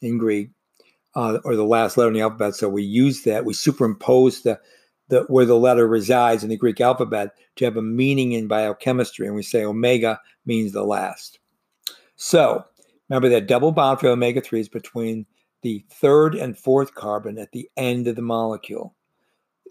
in 0.00 0.18
Greek, 0.18 0.50
uh, 1.14 1.38
or 1.44 1.56
the 1.56 1.64
last 1.64 1.96
letter 1.96 2.08
in 2.08 2.14
the 2.14 2.20
alphabet. 2.20 2.54
So 2.54 2.68
we 2.68 2.82
use 2.82 3.22
that, 3.22 3.44
we 3.44 3.52
superimpose 3.52 4.42
the, 4.42 4.58
the 5.08 5.22
where 5.24 5.44
the 5.44 5.56
letter 5.56 5.86
resides 5.86 6.42
in 6.42 6.50
the 6.50 6.56
Greek 6.56 6.80
alphabet 6.80 7.34
to 7.56 7.64
have 7.64 7.76
a 7.76 7.82
meaning 7.82 8.32
in 8.32 8.48
biochemistry. 8.48 9.26
And 9.26 9.36
we 9.36 9.42
say 9.42 9.64
omega 9.64 10.18
means 10.46 10.72
the 10.72 10.84
last. 10.84 11.38
So 12.24 12.64
remember 13.10 13.28
that 13.28 13.48
double 13.48 13.70
bond 13.70 14.00
for 14.00 14.08
omega 14.08 14.40
3 14.40 14.60
is 14.60 14.68
between 14.70 15.26
the 15.60 15.84
third 15.90 16.34
and 16.34 16.56
fourth 16.56 16.94
carbon 16.94 17.38
at 17.38 17.52
the 17.52 17.68
end 17.76 18.08
of 18.08 18.16
the 18.16 18.22
molecule. 18.22 18.94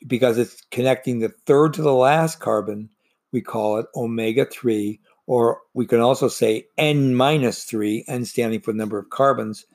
Because 0.05 0.37
it's 0.37 0.61
connecting 0.69 1.17
the 1.17 1.33
third 1.47 1.73
to 1.73 1.81
the 1.81 1.95
last 1.95 2.39
carbon, 2.39 2.91
we 3.31 3.41
call 3.41 3.79
it 3.79 3.87
omega 3.95 4.45
3, 4.45 4.99
or 5.25 5.61
we 5.73 5.87
can 5.87 5.99
also 5.99 6.27
say 6.27 6.67
N 6.77 7.15
minus 7.15 7.63
3, 7.63 8.05
N 8.07 8.23
standing 8.23 8.61
for 8.61 8.71
the 8.71 8.77
number 8.77 8.99
of 8.99 9.09
carbons. 9.09 9.65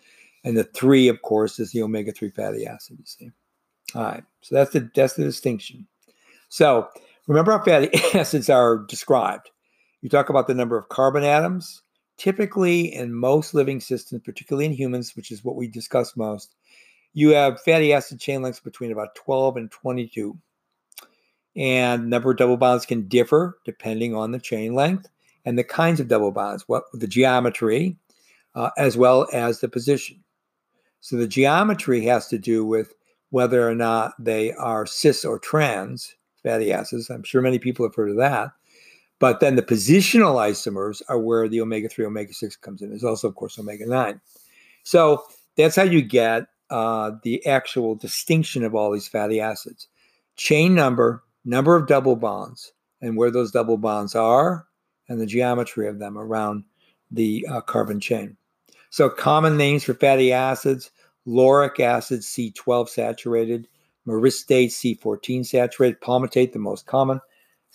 And 0.45 0.57
the 0.57 0.63
3, 0.63 1.09
of 1.09 1.21
course, 1.23 1.59
is 1.59 1.73
the 1.73 1.83
omega 1.83 2.13
3 2.13 2.31
fatty 2.31 2.65
acid, 2.65 2.99
you 3.01 3.07
see. 3.07 3.31
All 3.97 4.05
right, 4.05 4.23
so 4.41 4.55
that's 4.55 4.71
the, 4.71 4.89
that's 4.95 5.15
the 5.15 5.25
distinction. 5.25 5.89
So 6.49 6.87
remember 7.27 7.59
how 7.59 7.65
fatty 7.65 7.91
acids 8.15 8.49
are 8.49 8.79
described. 8.79 9.51
You 10.01 10.09
talk 10.09 10.29
about 10.29 10.47
the 10.47 10.55
number 10.55 10.79
of 10.79 10.89
carbon 10.91 11.25
atoms, 11.25 11.83
typically 12.19 12.93
in 12.93 13.15
most 13.15 13.55
living 13.55 13.81
systems, 13.81 14.23
particularly 14.25 14.67
in 14.67 14.73
humans, 14.73 15.17
which 15.17 15.31
is 15.31 15.45
what 15.45 15.57
we 15.57 15.69
discuss 15.69 16.17
most, 16.17 16.55
you 17.15 17.31
have 17.31 17.63
fatty 17.63 17.93
acid 17.93 18.21
chain 18.21 18.43
lengths 18.43 18.61
between 18.61 18.93
about 18.93 19.15
12 19.15 19.57
and 19.57 19.71
22. 19.71 20.37
And 21.57 22.11
number 22.11 22.31
of 22.31 22.37
double 22.37 22.57
bonds 22.57 22.87
can 22.87 23.09
differ 23.09 23.59
depending 23.65 24.15
on 24.15 24.33
the 24.33 24.39
chain 24.39 24.75
length 24.75 25.09
and 25.45 25.59
the 25.59 25.65
kinds 25.65 25.99
of 25.99 26.09
double 26.09 26.31
bonds, 26.31 26.65
what 26.67 26.85
the 26.93 27.07
geometry, 27.07 27.97
uh, 28.55 28.71
as 28.77 28.97
well 28.97 29.27
as 29.33 29.61
the 29.61 29.69
position. 29.69 30.23
So 31.01 31.17
the 31.17 31.29
geometry 31.29 32.05
has 32.05 32.29
to 32.29 32.39
do 32.39 32.65
with 32.65 32.93
whether 33.31 33.69
or 33.69 33.75
not 33.75 34.13
they 34.19 34.53
are 34.53 34.87
cis 34.87 35.25
or 35.25 35.39
trans 35.39 36.15
fatty 36.43 36.73
acids. 36.73 37.11
I'm 37.11 37.23
sure 37.23 37.43
many 37.43 37.59
people 37.59 37.87
have 37.87 37.95
heard 37.95 38.11
of 38.11 38.17
that. 38.17 38.51
But 39.21 39.41
then 39.41 39.57
the 39.57 39.63
positional 39.63 40.37
isomers 40.37 41.03
are 41.09 41.19
where 41.19 41.49
the 41.49 41.61
omega 41.61 41.89
3, 41.89 42.07
omega 42.07 42.33
6 42.33 42.57
comes 42.57 42.83
in. 42.83 42.91
There's 42.91 43.05
also, 43.05 43.29
of 43.29 43.35
course, 43.35 43.59
omega 43.59 43.87
9. 43.87 44.21
So 44.85 45.25
that's 45.57 45.77
how 45.77 45.83
you 45.83 46.03
get 46.03 46.47
uh, 46.71 47.13
the 47.23 47.45
actual 47.47 47.95
distinction 47.95 48.63
of 48.65 48.75
all 48.75 48.93
these 48.93 49.09
fatty 49.09 49.41
acids 49.41 49.89
chain 50.37 50.75
number, 50.75 51.25
number 51.45 51.75
of 51.75 51.89
double 51.89 52.15
bonds, 52.15 52.73
and 53.01 53.17
where 53.17 53.31
those 53.31 53.51
double 53.51 53.77
bonds 53.77 54.15
are, 54.15 54.67
and 55.09 55.21
the 55.21 55.27
geometry 55.27 55.89
of 55.89 55.99
them 55.99 56.17
around 56.17 56.63
the 57.11 57.45
uh, 57.51 57.61
carbon 57.61 57.99
chain. 57.99 58.37
So, 58.91 59.11
common 59.11 59.57
names 59.57 59.85
for 59.85 59.95
fatty 59.95 60.33
acids 60.33 60.91
lauric 61.27 61.79
acid, 61.81 62.21
C12 62.21 62.89
saturated, 62.89 63.69
myristate, 64.07 64.69
C14 64.69 65.45
saturated, 65.45 66.01
palmitate, 66.01 66.53
the 66.53 66.59
most 66.59 66.87
common. 66.87 67.21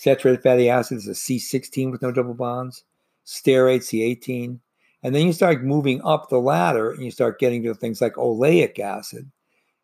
Saturated 0.04 0.44
fatty 0.44 0.70
acids 0.70 1.08
is 1.08 1.18
a 1.18 1.22
C16 1.22 1.90
with 1.90 2.02
no 2.02 2.12
double 2.12 2.34
bonds, 2.34 2.84
stearate 3.26 3.84
C18. 3.84 4.60
And 5.02 5.16
then 5.16 5.26
you 5.26 5.32
start 5.32 5.64
moving 5.64 6.02
up 6.04 6.28
the 6.28 6.42
ladder 6.42 6.92
and 6.92 7.06
you 7.06 7.10
start 7.10 7.40
getting 7.40 7.64
to 7.64 7.74
things 7.74 8.02
like 8.02 8.16
oleic 8.16 8.80
acid, 8.80 9.32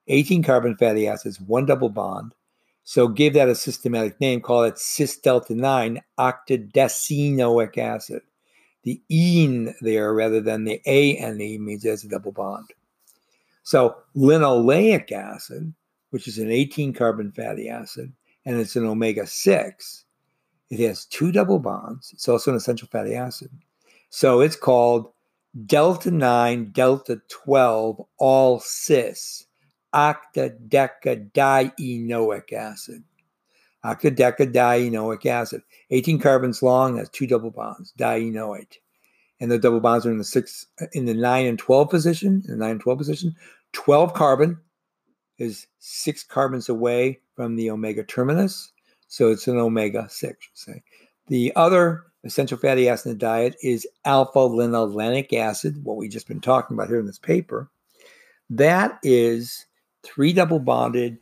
18 0.09 0.43
carbon 0.43 0.75
fatty 0.75 1.07
acids, 1.07 1.39
one 1.39 1.65
double 1.65 1.87
bond, 1.87 2.35
So 2.83 3.07
give 3.07 3.33
that 3.35 3.47
a 3.47 3.55
systematic 3.55 4.19
name, 4.19 4.41
call 4.41 4.63
it 4.63 4.77
cis 4.77 5.15
delta 5.17 5.55
9 5.55 6.01
octadecenoic 6.19 7.77
acid. 7.77 8.21
The 8.83 9.01
ene 9.09 9.73
there 9.79 10.13
rather 10.13 10.41
than 10.41 10.65
the 10.65 10.81
a 10.85 11.15
and 11.15 11.41
ane 11.41 11.63
means 11.63 11.85
it 11.85 11.91
has 11.91 12.03
a 12.03 12.09
double 12.09 12.33
bond. 12.33 12.67
So 13.63 13.95
linoleic 14.17 15.13
acid, 15.13 15.73
which 16.09 16.27
is 16.27 16.39
an 16.39 16.51
18 16.51 16.91
carbon 16.91 17.31
fatty 17.31 17.69
acid, 17.69 18.11
and 18.45 18.59
it's 18.59 18.75
an 18.75 18.85
omega 18.85 19.25
6, 19.25 20.05
it 20.69 20.79
has 20.79 21.05
two 21.05 21.31
double 21.31 21.59
bonds. 21.59 22.11
It's 22.13 22.27
also 22.27 22.51
an 22.51 22.57
essential 22.57 22.87
fatty 22.87 23.15
acid. 23.15 23.49
So 24.09 24.41
it's 24.41 24.55
called 24.55 25.11
delta 25.65 26.11
9, 26.11 26.71
delta 26.71 27.21
12, 27.29 28.05
all 28.17 28.59
cis, 28.59 29.45
octadecadienoic 29.93 32.53
acid. 32.53 33.03
Octadecadienoic 33.83 35.25
acid. 35.25 35.63
18 35.89 36.19
carbons 36.19 36.61
long, 36.61 36.97
has 36.97 37.09
two 37.09 37.25
double 37.25 37.51
bonds, 37.51 37.93
dienoate. 37.97 38.79
And 39.39 39.49
the 39.49 39.57
double 39.57 39.79
bonds 39.79 40.05
are 40.05 40.11
in 40.11 40.17
the 40.17 40.25
six, 40.25 40.65
in 40.93 41.05
the 41.05 41.13
9 41.13 41.45
and 41.45 41.57
12 41.57 41.89
position, 41.89 42.43
in 42.45 42.51
the 42.51 42.57
9 42.57 42.71
and 42.71 42.81
12 42.81 42.97
position. 42.97 43.33
12 43.71 44.13
carbon 44.13 44.59
is 45.37 45.67
six 45.79 46.23
carbons 46.23 46.67
away 46.67 47.19
from 47.35 47.55
the 47.55 47.71
omega 47.71 48.03
terminus. 48.03 48.73
So 49.09 49.29
it's 49.29 49.47
an 49.47 49.57
omega 49.57 50.07
6, 50.09 50.49
say. 50.53 50.81
The 51.27 51.51
other 51.55 52.05
essential 52.23 52.57
fatty 52.57 52.87
acid 52.87 53.07
in 53.07 53.11
the 53.13 53.19
diet 53.19 53.55
is 53.61 53.87
alpha 54.05 54.39
linolenic 54.39 55.33
acid, 55.33 55.83
what 55.83 55.97
we've 55.97 56.11
just 56.11 56.27
been 56.27 56.41
talking 56.41 56.75
about 56.75 56.87
here 56.87 56.99
in 56.99 57.05
this 57.05 57.19
paper. 57.19 57.69
That 58.49 58.99
is 59.03 59.65
three 60.03 60.31
double 60.31 60.59
bonded 60.59 61.17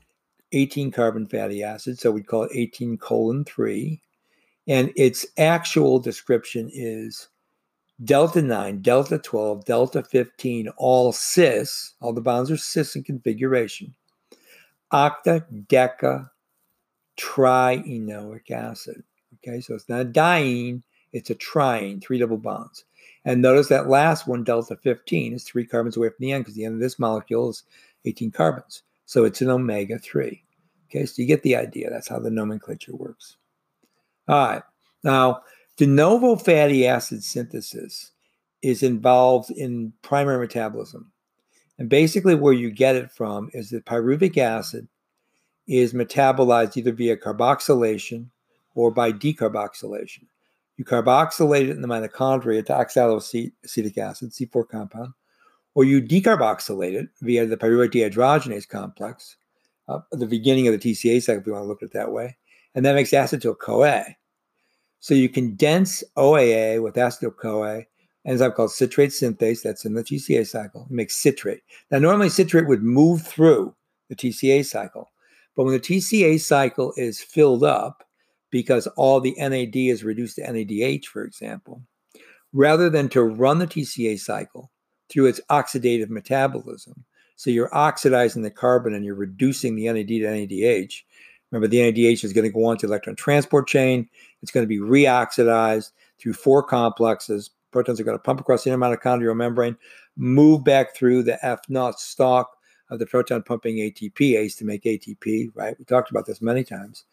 18 0.51 0.91
carbon 0.91 1.27
fatty 1.27 1.63
acid. 1.63 2.00
So 2.00 2.12
we'd 2.12 2.27
call 2.27 2.44
it 2.44 2.51
18 2.53 2.98
colon 2.98 3.44
3. 3.46 4.01
And 4.67 4.91
its 4.96 5.25
actual 5.38 6.00
description 6.00 6.70
is 6.74 7.29
delta 8.03 8.41
9, 8.41 8.82
delta 8.82 9.17
12, 9.17 9.65
delta 9.65 10.03
15, 10.03 10.70
all 10.77 11.13
cis, 11.13 11.94
all 12.01 12.13
the 12.13 12.22
bonds 12.22 12.51
are 12.51 12.58
cis 12.58 12.96
in 12.96 13.03
configuration, 13.03 13.96
octa, 14.91 15.46
deca, 15.67 16.29
trienoic 17.18 18.52
acid. 18.52 19.04
Okay, 19.36 19.60
so 19.60 19.76
it's 19.76 19.90
not 19.90 20.02
a 20.02 20.06
diene, 20.06 20.84
it's 21.14 21.30
a 21.30 21.36
triene, 21.36 22.02
three 22.02 22.20
double 22.20 22.38
bonds. 22.38 22.86
And 23.26 23.42
notice 23.42 23.68
that 23.68 23.90
last 23.90 24.28
one, 24.28 24.44
delta 24.44 24.78
15, 24.78 25.34
is 25.34 25.44
three 25.44 25.66
carbons 25.66 25.98
away 25.98 26.10
from 26.10 26.18
the 26.20 26.32
end 26.32 26.46
because 26.46 26.56
the 26.56 26.66
end 26.66 26.76
of 26.76 26.80
this 26.80 27.00
molecule 27.00 27.50
is 27.50 27.64
18 28.06 28.32
carbons. 28.32 28.84
So 29.06 29.26
it's 29.26 29.42
an 29.42 29.50
omega 29.50 30.00
3. 30.00 30.44
Okay, 30.90 31.06
so 31.06 31.22
you 31.22 31.28
get 31.28 31.44
the 31.44 31.56
idea. 31.56 31.90
That's 31.90 32.08
how 32.08 32.20
the 32.20 32.30
nomenclature 32.30 32.96
works. 32.96 33.36
All 34.28 34.48
right. 34.48 34.64
Now, 35.04 35.42
de 35.76 35.86
novo 35.86 36.36
fatty 36.36 36.88
acid 36.88 37.24
synthesis 37.24 38.12
is 38.62 38.84
involved 38.84 39.52
in 39.52 39.94
primary 40.02 40.40
metabolism. 40.40 41.12
And 41.78 41.90
basically, 41.90 42.36
where 42.36 42.54
you 42.54 42.72
get 42.72 42.96
it 42.96 43.12
from 43.12 43.50
is 43.54 43.70
that 43.70 43.86
pyruvic 43.86 44.38
acid 44.38 44.88
is 45.68 45.94
metabolized 45.94 46.78
either 46.78 46.92
via 46.92 47.18
carboxylation 47.18 48.28
or 48.76 48.92
by 48.92 49.12
decarboxylation. 49.12 50.24
You 50.78 50.86
carboxylate 50.86 51.70
it 51.70 51.72
in 51.72 51.82
the 51.82 51.88
mitochondria 51.88 52.66
to 52.68 52.74
oxaloacetic 52.74 53.98
acid, 53.98 54.32
C4 54.32 54.70
compound, 54.70 55.14
or 55.74 55.84
you 55.84 56.02
decarboxylate 56.02 56.94
it 56.94 57.10
via 57.22 57.46
the 57.46 57.58
pyruvate 57.58 57.92
dehydrogenase 57.92 58.68
complex, 58.68 59.38
uh, 59.88 60.00
the 60.12 60.28
beginning 60.28 60.68
of 60.68 60.80
the 60.80 60.94
TCA 60.94 61.22
cycle, 61.22 61.42
if 61.42 61.48
you 61.48 61.54
want 61.54 61.64
to 61.64 61.68
look 61.68 61.82
at 61.82 61.88
it 61.88 61.94
that 61.94 62.12
way, 62.12 62.38
and 62.76 62.86
that 62.86 62.96
makes 62.96 63.12
acetyl 63.12 63.58
CoA. 63.58 64.06
So 65.00 65.14
you 65.14 65.30
condense 65.30 66.04
OAA 66.16 66.82
with 66.82 66.96
acetyl 66.96 67.36
CoA, 67.36 67.84
enzyme 68.26 68.52
called 68.52 68.72
citrate 68.72 69.12
synthase 69.12 69.64
that's 69.64 69.86
in 69.86 69.94
the 69.94 70.04
TCA 70.04 70.46
cycle. 70.46 70.86
Makes 70.90 71.16
citrate. 71.16 71.62
Now, 71.90 72.00
normally 72.00 72.30
citrate 72.30 72.68
would 72.68 72.84
move 72.84 73.25
through 73.25 73.75
the 74.10 74.16
TCA 74.16 74.66
cycle, 74.66 75.10
but 75.57 75.63
when 75.63 75.74
the 75.74 75.79
TCA 75.79 76.39
cycle 76.39 76.93
is 76.96 77.20
filled 77.20 77.63
up, 77.63 78.03
because 78.51 78.85
all 78.96 79.20
the 79.20 79.35
NAD 79.37 79.75
is 79.75 80.03
reduced 80.03 80.35
to 80.35 80.43
NADH, 80.43 81.05
for 81.05 81.24
example, 81.24 81.81
rather 82.53 82.89
than 82.89 83.09
to 83.09 83.24
run 83.24 83.57
the 83.57 83.67
TCA 83.67 84.20
cycle 84.20 84.72
through 85.09 85.25
its 85.25 85.41
oxidative 85.50 86.09
metabolism. 86.09 87.03
So 87.35 87.50
you're 87.50 87.75
oxidizing 87.75 88.43
the 88.43 88.51
carbon 88.51 88.93
and 88.93 89.03
you're 89.03 89.15
reducing 89.15 89.75
the 89.75 89.87
NAD 89.87 90.07
to 90.07 90.22
NADH. 90.22 91.01
Remember, 91.51 91.67
the 91.67 91.79
NADH 91.79 92.24
is 92.24 92.33
going 92.33 92.46
to 92.46 92.53
go 92.53 92.65
on 92.65 92.77
to 92.77 92.87
the 92.87 92.93
electron 92.93 93.15
transport 93.15 93.67
chain. 93.67 94.07
It's 94.43 94.51
going 94.51 94.63
to 94.63 94.67
be 94.67 94.79
reoxidized 94.79 95.91
through 96.20 96.33
four 96.33 96.61
complexes. 96.61 97.50
Protons 97.72 98.00
are 98.00 98.03
going 98.03 98.17
to 98.17 98.24
pump 98.24 98.39
across 98.39 98.63
the 98.63 98.72
inner 98.72 98.77
mitochondrial 98.77 99.35
membrane, 99.35 99.75
move 100.17 100.63
back 100.63 100.96
through 100.96 101.24
the 101.24 101.43
F 101.43 101.61
naught 101.67 102.00
stalk 102.00 102.56
of 102.90 103.00
the 103.00 103.06
proton 103.06 103.44
pumping 103.44 103.78
ATPase 103.78 104.58
to 104.58 104.66
make 104.66 104.84
ATP, 104.84 105.52
right? 105.54 105.78
We 105.78 105.86
talked 105.86 106.12
about 106.12 106.26
this 106.26 106.42
many 106.42 106.64
times. 106.64 107.04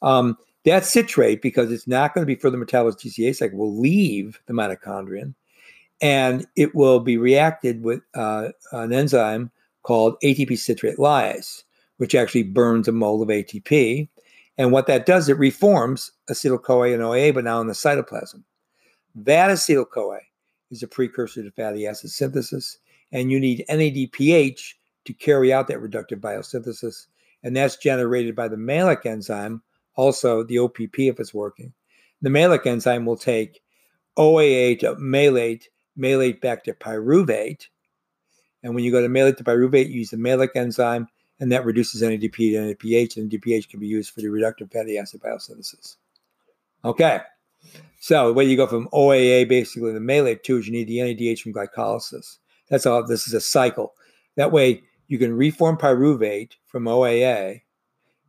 Um, 0.00 0.36
that 0.64 0.84
citrate, 0.84 1.42
because 1.42 1.72
it's 1.72 1.88
not 1.88 2.14
going 2.14 2.22
to 2.22 2.26
be 2.26 2.40
further 2.40 2.58
metabolized 2.58 3.00
TCA 3.00 3.34
cycle, 3.34 3.58
will 3.58 3.78
leave 3.78 4.40
the 4.46 4.52
mitochondrion 4.52 5.34
and 6.02 6.46
it 6.56 6.74
will 6.74 6.98
be 6.98 7.16
reacted 7.16 7.84
with 7.84 8.02
uh, 8.14 8.48
an 8.72 8.92
enzyme 8.92 9.50
called 9.84 10.16
ATP 10.22 10.58
citrate 10.58 10.98
lyase, 10.98 11.62
which 11.96 12.14
actually 12.14 12.42
burns 12.42 12.88
a 12.88 12.92
mole 12.92 13.22
of 13.22 13.28
ATP. 13.28 14.08
And 14.58 14.72
what 14.72 14.88
that 14.88 15.06
does, 15.06 15.28
it 15.28 15.38
reforms 15.38 16.10
acetyl 16.28 16.62
CoA 16.62 16.92
and 16.92 17.02
OA, 17.02 17.32
but 17.32 17.44
now 17.44 17.60
in 17.60 17.68
the 17.68 17.72
cytoplasm. 17.72 18.42
That 19.14 19.50
acetyl 19.50 19.88
CoA 19.88 20.18
is 20.70 20.82
a 20.82 20.88
precursor 20.88 21.42
to 21.44 21.50
fatty 21.52 21.86
acid 21.86 22.10
synthesis, 22.10 22.78
and 23.12 23.30
you 23.30 23.38
need 23.38 23.64
NADPH 23.70 24.74
to 25.04 25.12
carry 25.12 25.52
out 25.52 25.68
that 25.68 25.80
reductive 25.80 26.20
biosynthesis. 26.20 27.06
And 27.42 27.56
that's 27.56 27.76
generated 27.76 28.36
by 28.36 28.48
the 28.48 28.56
malic 28.56 29.04
enzyme, 29.04 29.62
also 29.96 30.44
the 30.44 30.58
OPP 30.58 30.98
if 30.98 31.20
it's 31.20 31.34
working. 31.34 31.72
The 32.22 32.30
malic 32.30 32.66
enzyme 32.66 33.04
will 33.04 33.16
take 33.16 33.62
OAA 34.16 34.78
to 34.80 34.92
uh, 34.92 34.94
malate, 34.98 35.68
malate 35.96 36.40
back 36.40 36.64
to 36.64 36.72
pyruvate. 36.72 37.66
And 38.62 38.74
when 38.74 38.84
you 38.84 38.92
go 38.92 39.00
to 39.00 39.08
malate 39.08 39.38
to 39.38 39.44
pyruvate, 39.44 39.88
you 39.88 39.94
use 39.94 40.10
the 40.10 40.16
malic 40.16 40.50
enzyme, 40.54 41.08
and 41.40 41.50
that 41.50 41.64
reduces 41.64 42.02
NADP 42.02 42.36
to 42.36 42.76
NADPH, 42.76 43.16
and 43.16 43.30
NADPH 43.30 43.68
can 43.68 43.80
be 43.80 43.88
used 43.88 44.14
for 44.14 44.20
the 44.20 44.28
reductive 44.28 44.72
fatty 44.72 44.98
acid 44.98 45.20
biosynthesis. 45.20 45.96
Okay, 46.84 47.20
so 47.98 48.28
the 48.28 48.32
way 48.32 48.44
you 48.44 48.56
go 48.56 48.66
from 48.66 48.88
OAA 48.88 49.48
basically 49.48 49.92
to 49.92 50.00
malate 50.00 50.44
to 50.44 50.58
is 50.58 50.66
you 50.66 50.72
need 50.72 50.88
the 50.88 50.98
NADH 50.98 51.40
from 51.40 51.52
glycolysis. 51.52 52.38
That's 52.68 52.86
all. 52.86 53.06
This 53.06 53.26
is 53.26 53.34
a 53.34 53.40
cycle. 53.40 53.94
That 54.36 54.52
way 54.52 54.82
you 55.12 55.18
can 55.18 55.36
reform 55.36 55.76
pyruvate 55.76 56.52
from 56.64 56.84
OAA 56.84 57.60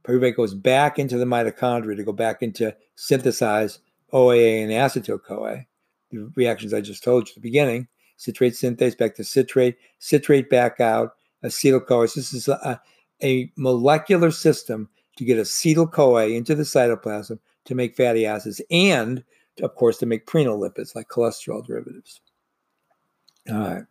Pyruvate 0.04 0.36
goes 0.36 0.54
back 0.54 1.00
into 1.00 1.18
the 1.18 1.26
mitochondria 1.26 1.96
to 1.96 2.04
go 2.04 2.12
back 2.12 2.42
into 2.42 2.76
synthesize 2.96 3.80
OAA 4.12 4.64
and 4.64 4.72
acetyl 4.72 5.22
CoA. 5.22 5.66
The 6.12 6.32
reactions 6.36 6.74
I 6.74 6.82
just 6.82 7.04
told 7.04 7.28
you 7.28 7.32
at 7.32 7.36
the 7.36 7.42
beginning 7.42 7.88
citrate 8.18 8.54
synthase 8.54 8.98
back 8.98 9.16
to 9.16 9.24
citrate, 9.24 9.76
citrate 10.00 10.50
back 10.50 10.80
out, 10.80 11.16
acetyl 11.44 11.86
CoA. 11.86 12.04
This 12.04 12.34
is 12.34 12.48
a, 12.48 12.80
a 13.24 13.52
molecular 13.56 14.32
system 14.32 14.90
to 15.18 15.26
get 15.26 15.38
acetyl 15.38 15.92
CoA 15.92 16.28
into 16.30 16.54
the 16.54 16.64
cytoplasm 16.64 17.40
to 17.66 17.76
make 17.76 17.96
fatty 17.96 18.26
acids 18.26 18.62
and, 18.70 19.24
of 19.62 19.76
course, 19.76 19.98
to 19.98 20.06
make 20.06 20.26
lipids 20.26 20.96
like 20.96 21.08
cholesterol 21.08 21.66
derivatives. 21.66 22.22
All 23.50 23.58
right. 23.58 23.84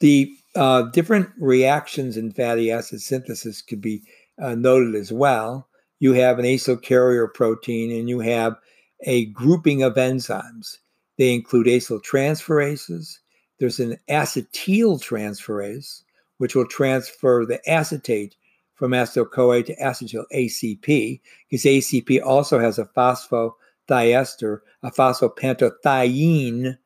The 0.00 0.34
uh, 0.54 0.82
different 0.90 1.30
reactions 1.38 2.16
in 2.16 2.32
fatty 2.32 2.70
acid 2.70 3.00
synthesis 3.00 3.62
could 3.62 3.80
be 3.80 4.02
uh, 4.40 4.54
noted 4.54 4.94
as 4.94 5.12
well. 5.12 5.68
You 5.98 6.12
have 6.14 6.38
an 6.38 6.44
acyl 6.44 6.80
carrier 6.80 7.26
protein 7.28 7.90
and 7.92 8.08
you 8.08 8.20
have 8.20 8.56
a 9.04 9.26
grouping 9.26 9.82
of 9.82 9.94
enzymes. 9.94 10.78
They 11.16 11.32
include 11.34 11.66
acyl 11.66 12.02
transferases. 12.02 13.18
There's 13.58 13.80
an 13.80 13.96
acetyl 14.08 15.00
transferase, 15.00 16.02
which 16.38 16.54
will 16.54 16.66
transfer 16.66 17.46
the 17.46 17.60
acetate 17.70 18.36
from 18.74 18.92
acetyl 18.92 19.30
CoA 19.30 19.62
to 19.62 19.76
acetyl 19.76 20.24
ACP, 20.34 21.20
because 21.48 21.64
ACP 21.64 22.20
also 22.24 22.58
has 22.58 22.78
a 22.78 22.86
phosphodiester, 22.86 24.60
a 24.82 24.90
phosphopantetheine 24.90 26.78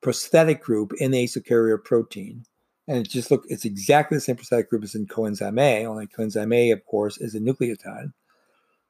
prosthetic 0.00 0.62
group 0.62 0.92
in 0.98 1.10
the 1.10 1.24
acyl 1.24 1.44
carrier 1.44 1.78
protein. 1.78 2.44
And 2.88 2.98
it 2.98 3.08
just 3.08 3.30
look, 3.30 3.44
it's 3.48 3.64
exactly 3.64 4.16
the 4.16 4.20
same 4.20 4.36
prosthetic 4.36 4.68
group 4.68 4.82
as 4.82 4.94
in 4.94 5.06
coenzyme 5.06 5.60
A, 5.60 5.86
only 5.86 6.06
coenzyme 6.06 6.54
A, 6.54 6.70
of 6.72 6.84
course, 6.84 7.18
is 7.18 7.34
a 7.34 7.40
nucleotide. 7.40 8.12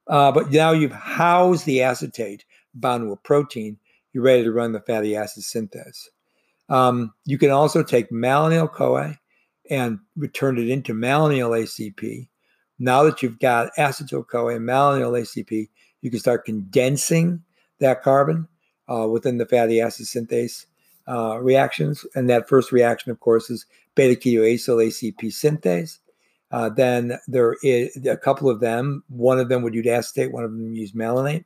Uh, 0.06 0.32
but 0.32 0.50
now 0.50 0.72
you've 0.72 0.92
housed 0.92 1.66
the 1.66 1.82
acetate 1.82 2.44
bound 2.74 3.04
to 3.04 3.12
a 3.12 3.16
protein, 3.16 3.78
you're 4.12 4.24
ready 4.24 4.42
to 4.42 4.52
run 4.52 4.72
the 4.72 4.80
fatty 4.80 5.14
acid 5.14 5.44
synthase. 5.44 6.08
Um, 6.68 7.12
you 7.24 7.38
can 7.38 7.50
also 7.50 7.82
take 7.82 8.10
malonyl 8.10 8.72
CoA 8.72 9.18
and 9.70 9.98
return 10.16 10.58
it 10.58 10.68
into 10.68 10.92
malonyl 10.92 11.50
ACP, 11.50 12.28
Now 12.78 13.02
that 13.04 13.22
you've 13.22 13.38
got 13.38 13.74
acetyl 13.78 14.26
CoA 14.26 14.56
and 14.56 14.68
malonyl 14.68 15.20
ACP, 15.20 15.68
you 16.00 16.10
can 16.10 16.18
start 16.18 16.44
condensing 16.44 17.42
that 17.78 18.02
carbon 18.02 18.48
uh, 18.88 19.06
within 19.08 19.38
the 19.38 19.46
fatty 19.46 19.80
acid 19.80 20.06
synthase 20.06 20.66
uh, 21.08 21.38
reactions. 21.40 22.04
And 22.14 22.28
that 22.28 22.48
first 22.48 22.72
reaction, 22.72 23.10
of 23.10 23.20
course, 23.20 23.50
is 23.50 23.66
beta 23.94 24.18
ketoacyl 24.18 24.86
ACP 24.86 25.26
synthase. 25.26 25.98
Uh, 26.50 26.68
then 26.68 27.18
there 27.26 27.56
is 27.62 27.96
a 28.06 28.16
couple 28.16 28.48
of 28.48 28.60
them. 28.60 29.02
One 29.08 29.38
of 29.38 29.48
them 29.48 29.62
would 29.62 29.74
use 29.74 29.86
acetate, 29.86 30.32
one 30.32 30.44
of 30.44 30.50
them 30.50 30.74
use 30.74 30.92
malonate. 30.92 31.44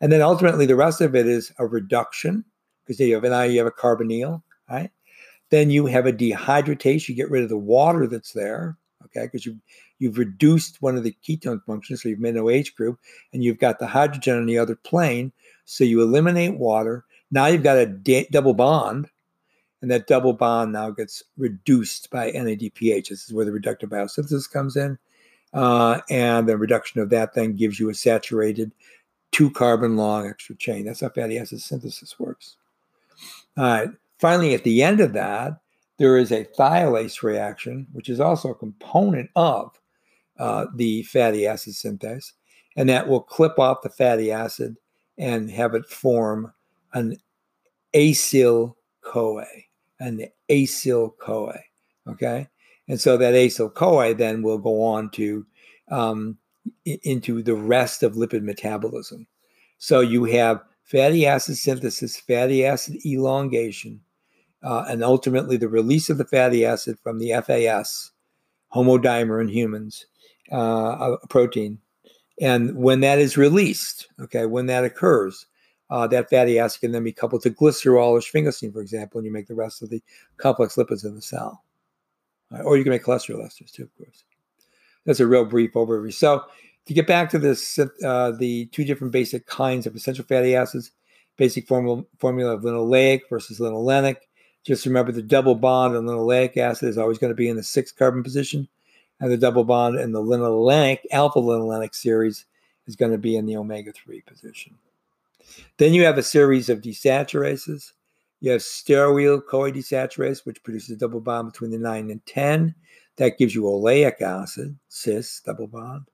And 0.00 0.12
then 0.12 0.22
ultimately, 0.22 0.66
the 0.66 0.76
rest 0.76 1.00
of 1.00 1.14
it 1.16 1.26
is 1.26 1.52
a 1.58 1.66
reduction 1.66 2.44
because 2.84 3.00
you 3.00 3.14
have 3.14 3.24
an 3.24 3.30
now 3.30 3.42
you 3.42 3.58
have 3.58 3.66
a 3.66 3.70
carbonyl, 3.72 4.42
right? 4.70 4.90
Then 5.50 5.70
you 5.70 5.86
have 5.86 6.06
a 6.06 6.12
dehydratase. 6.12 7.08
You 7.08 7.14
get 7.14 7.30
rid 7.30 7.42
of 7.42 7.48
the 7.48 7.56
water 7.56 8.06
that's 8.06 8.32
there, 8.32 8.76
okay? 9.06 9.24
Because 9.24 9.46
you 9.46 9.58
you've 9.98 10.18
reduced 10.18 10.82
one 10.82 10.96
of 10.96 11.02
the 11.02 11.16
ketone 11.26 11.64
functions, 11.64 12.02
so 12.02 12.08
you've 12.08 12.20
made 12.20 12.36
an 12.36 12.42
OH 12.42 12.76
group, 12.76 12.98
and 13.32 13.42
you've 13.42 13.58
got 13.58 13.78
the 13.78 13.86
hydrogen 13.86 14.36
on 14.36 14.46
the 14.46 14.58
other 14.58 14.76
plane. 14.76 15.32
So 15.64 15.82
you 15.82 16.02
eliminate 16.02 16.58
water. 16.58 17.04
Now 17.30 17.46
you've 17.46 17.62
got 17.62 17.78
a 17.78 17.86
d- 17.86 18.28
double 18.30 18.54
bond, 18.54 19.08
and 19.86 19.92
that 19.92 20.08
double 20.08 20.32
bond 20.32 20.72
now 20.72 20.90
gets 20.90 21.22
reduced 21.38 22.10
by 22.10 22.32
NADPH. 22.32 23.08
This 23.08 23.24
is 23.24 23.32
where 23.32 23.44
the 23.44 23.52
reductive 23.52 23.88
biosynthesis 23.88 24.50
comes 24.52 24.76
in. 24.76 24.98
Uh, 25.54 26.00
and 26.10 26.48
the 26.48 26.56
reduction 26.56 27.00
of 27.00 27.08
that 27.10 27.34
then 27.34 27.54
gives 27.54 27.78
you 27.78 27.88
a 27.88 27.94
saturated 27.94 28.72
two 29.30 29.48
carbon 29.48 29.94
long 29.96 30.26
extra 30.26 30.56
chain. 30.56 30.84
That's 30.84 31.02
how 31.02 31.10
fatty 31.10 31.38
acid 31.38 31.60
synthesis 31.60 32.18
works. 32.18 32.56
All 33.56 33.62
right. 33.62 33.88
Finally, 34.18 34.54
at 34.54 34.64
the 34.64 34.82
end 34.82 34.98
of 34.98 35.12
that, 35.12 35.60
there 35.98 36.16
is 36.16 36.32
a 36.32 36.46
thiolase 36.58 37.22
reaction, 37.22 37.86
which 37.92 38.08
is 38.08 38.18
also 38.18 38.50
a 38.50 38.56
component 38.56 39.30
of 39.36 39.70
uh, 40.36 40.66
the 40.74 41.04
fatty 41.04 41.46
acid 41.46 41.74
synthase, 41.74 42.32
and 42.74 42.88
that 42.88 43.06
will 43.06 43.20
clip 43.20 43.56
off 43.60 43.82
the 43.82 43.88
fatty 43.88 44.32
acid 44.32 44.78
and 45.16 45.48
have 45.48 45.76
it 45.76 45.86
form 45.86 46.52
an 46.92 47.16
acyl 47.94 48.74
CoA, 49.06 49.46
an 50.00 50.26
acyl 50.50 51.12
CoA. 51.18 51.58
Okay, 52.08 52.48
and 52.88 53.00
so 53.00 53.16
that 53.16 53.34
acyl 53.34 53.72
CoA 53.72 54.14
then 54.14 54.42
will 54.42 54.58
go 54.58 54.82
on 54.82 55.10
to 55.10 55.46
um, 55.90 56.38
into 56.84 57.42
the 57.42 57.54
rest 57.54 58.02
of 58.02 58.14
lipid 58.14 58.42
metabolism. 58.42 59.26
So 59.78 60.00
you 60.00 60.24
have 60.24 60.62
fatty 60.84 61.26
acid 61.26 61.56
synthesis, 61.56 62.16
fatty 62.16 62.64
acid 62.64 62.96
elongation, 63.04 64.00
uh, 64.62 64.84
and 64.88 65.02
ultimately 65.02 65.56
the 65.56 65.68
release 65.68 66.08
of 66.10 66.18
the 66.18 66.24
fatty 66.24 66.64
acid 66.64 66.98
from 67.02 67.18
the 67.18 67.32
FAS, 67.44 68.12
homodimer 68.74 69.40
in 69.40 69.48
humans, 69.48 70.06
uh, 70.52 71.16
a 71.22 71.26
protein. 71.28 71.78
And 72.40 72.76
when 72.76 73.00
that 73.00 73.18
is 73.18 73.36
released, 73.36 74.08
okay, 74.20 74.46
when 74.46 74.66
that 74.66 74.84
occurs, 74.84 75.46
uh, 75.90 76.06
that 76.08 76.30
fatty 76.30 76.58
acid 76.58 76.80
can 76.80 76.92
then 76.92 77.04
be 77.04 77.12
coupled 77.12 77.42
to 77.42 77.50
glycerol 77.50 78.08
or 78.08 78.20
sphingosine, 78.20 78.72
for 78.72 78.80
example, 78.80 79.18
and 79.18 79.26
you 79.26 79.32
make 79.32 79.46
the 79.46 79.54
rest 79.54 79.82
of 79.82 79.90
the 79.90 80.02
complex 80.36 80.76
lipids 80.76 81.04
in 81.04 81.14
the 81.14 81.22
cell. 81.22 81.62
Right? 82.50 82.62
Or 82.62 82.76
you 82.76 82.84
can 82.84 82.90
make 82.90 83.04
cholesterol 83.04 83.44
esters 83.44 83.72
too, 83.72 83.84
of 83.84 83.96
course. 83.96 84.24
That's 85.04 85.20
a 85.20 85.26
real 85.26 85.44
brief 85.44 85.74
overview. 85.74 86.12
So 86.12 86.44
to 86.86 86.94
get 86.94 87.06
back 87.06 87.30
to 87.30 87.38
this, 87.38 87.78
uh, 87.78 88.32
the 88.32 88.66
two 88.66 88.84
different 88.84 89.12
basic 89.12 89.46
kinds 89.46 89.86
of 89.86 89.94
essential 89.94 90.24
fatty 90.24 90.54
acids, 90.54 90.90
basic 91.36 91.66
formula, 91.68 92.04
formula 92.18 92.54
of 92.54 92.62
linoleic 92.62 93.22
versus 93.30 93.60
linolenic. 93.60 94.16
Just 94.64 94.86
remember 94.86 95.12
the 95.12 95.22
double 95.22 95.54
bond 95.54 95.94
in 95.94 96.04
linoleic 96.04 96.56
acid 96.56 96.88
is 96.88 96.98
always 96.98 97.18
going 97.18 97.30
to 97.30 97.36
be 97.36 97.48
in 97.48 97.56
the 97.56 97.62
six 97.62 97.92
carbon 97.92 98.24
position 98.24 98.68
and 99.20 99.30
the 99.30 99.36
double 99.36 99.64
bond 99.64 99.98
in 99.98 100.12
the 100.12 100.20
linolenic, 100.20 101.00
alpha 101.12 101.38
linolenic 101.38 101.94
series 101.94 102.44
is 102.86 102.96
going 102.96 103.12
to 103.12 103.18
be 103.18 103.36
in 103.36 103.46
the 103.46 103.56
omega 103.56 103.92
3 103.92 104.20
position. 104.22 104.76
Then 105.78 105.94
you 105.94 106.04
have 106.04 106.18
a 106.18 106.22
series 106.22 106.68
of 106.68 106.80
desaturases. 106.80 107.92
You 108.40 108.52
have 108.52 108.60
stearoyl 108.60 109.44
CoA 109.46 109.72
desaturase, 109.72 110.44
which 110.44 110.62
produces 110.62 110.90
a 110.90 110.96
double 110.96 111.20
bond 111.20 111.52
between 111.52 111.70
the 111.70 111.78
9 111.78 112.10
and 112.10 112.24
10. 112.26 112.74
That 113.16 113.38
gives 113.38 113.54
you 113.54 113.62
oleic 113.62 114.20
acid, 114.20 114.78
cis, 114.88 115.40
double 115.44 115.66
bond. 115.66 116.10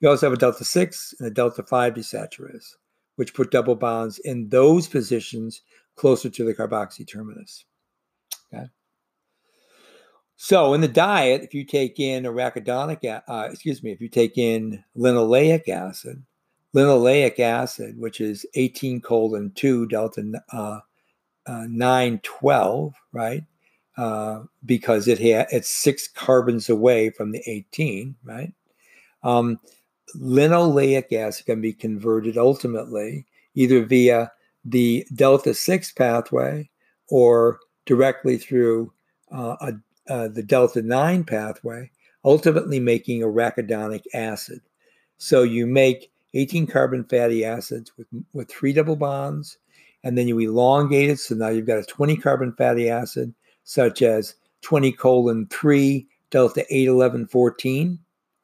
You 0.00 0.08
also 0.08 0.26
have 0.26 0.32
a 0.32 0.38
delta 0.38 0.64
6 0.64 1.14
and 1.18 1.28
a 1.28 1.30
delta 1.30 1.62
5 1.62 1.94
desaturase, 1.94 2.74
which 3.16 3.34
put 3.34 3.50
double 3.50 3.74
bonds 3.74 4.18
in 4.20 4.48
those 4.48 4.86
positions 4.86 5.62
closer 5.96 6.30
to 6.30 6.44
the 6.44 6.54
carboxy 6.54 7.06
terminus. 7.06 7.64
Okay. 8.52 8.66
So 10.36 10.72
in 10.72 10.80
the 10.80 10.88
diet, 10.88 11.42
if 11.42 11.52
you 11.52 11.64
take 11.64 11.98
in 11.98 12.22
arachidonic, 12.22 13.22
uh, 13.26 13.48
excuse 13.50 13.82
me, 13.82 13.90
if 13.90 14.00
you 14.00 14.08
take 14.08 14.38
in 14.38 14.84
linoleic 14.96 15.68
acid, 15.68 16.22
linoleic 16.74 17.38
acid, 17.40 17.98
which 17.98 18.20
is 18.20 18.46
18 18.54 19.00
colon 19.00 19.50
2 19.54 19.86
delta 19.86 20.42
uh, 20.52 20.80
uh, 21.46 21.66
912, 21.68 22.94
right? 23.12 23.44
Uh, 23.96 24.42
because 24.64 25.08
it 25.08 25.18
ha- 25.18 25.48
it's 25.50 25.68
six 25.68 26.08
carbons 26.08 26.68
away 26.68 27.10
from 27.10 27.32
the 27.32 27.42
18, 27.46 28.14
right? 28.24 28.52
Um, 29.22 29.58
linoleic 30.16 31.12
acid 31.12 31.46
can 31.46 31.60
be 31.60 31.72
converted 31.72 32.38
ultimately 32.38 33.26
either 33.54 33.84
via 33.84 34.30
the 34.64 35.04
delta 35.14 35.54
6 35.54 35.92
pathway 35.92 36.68
or 37.08 37.58
directly 37.86 38.36
through 38.36 38.92
uh, 39.32 39.56
a 39.60 39.72
uh, 40.08 40.28
the 40.28 40.42
delta 40.42 40.80
9 40.80 41.22
pathway, 41.24 41.90
ultimately 42.24 42.80
making 42.80 43.20
arachidonic 43.20 44.04
acid. 44.14 44.60
So 45.18 45.42
you 45.42 45.66
make 45.66 46.10
18 46.34 46.66
carbon 46.66 47.04
fatty 47.04 47.44
acids 47.44 47.92
with, 47.96 48.06
with 48.32 48.50
three 48.50 48.72
double 48.72 48.96
bonds, 48.96 49.58
and 50.04 50.16
then 50.16 50.28
you 50.28 50.38
elongate 50.38 51.10
it. 51.10 51.18
So 51.18 51.34
now 51.34 51.48
you've 51.48 51.66
got 51.66 51.78
a 51.78 51.84
20 51.84 52.16
carbon 52.16 52.52
fatty 52.52 52.88
acid, 52.88 53.34
such 53.64 54.02
as 54.02 54.34
20 54.62 54.92
colon 54.92 55.46
3 55.46 56.06
delta 56.30 56.64
8 56.70 56.88
11 56.88 57.26
14, 57.26 57.98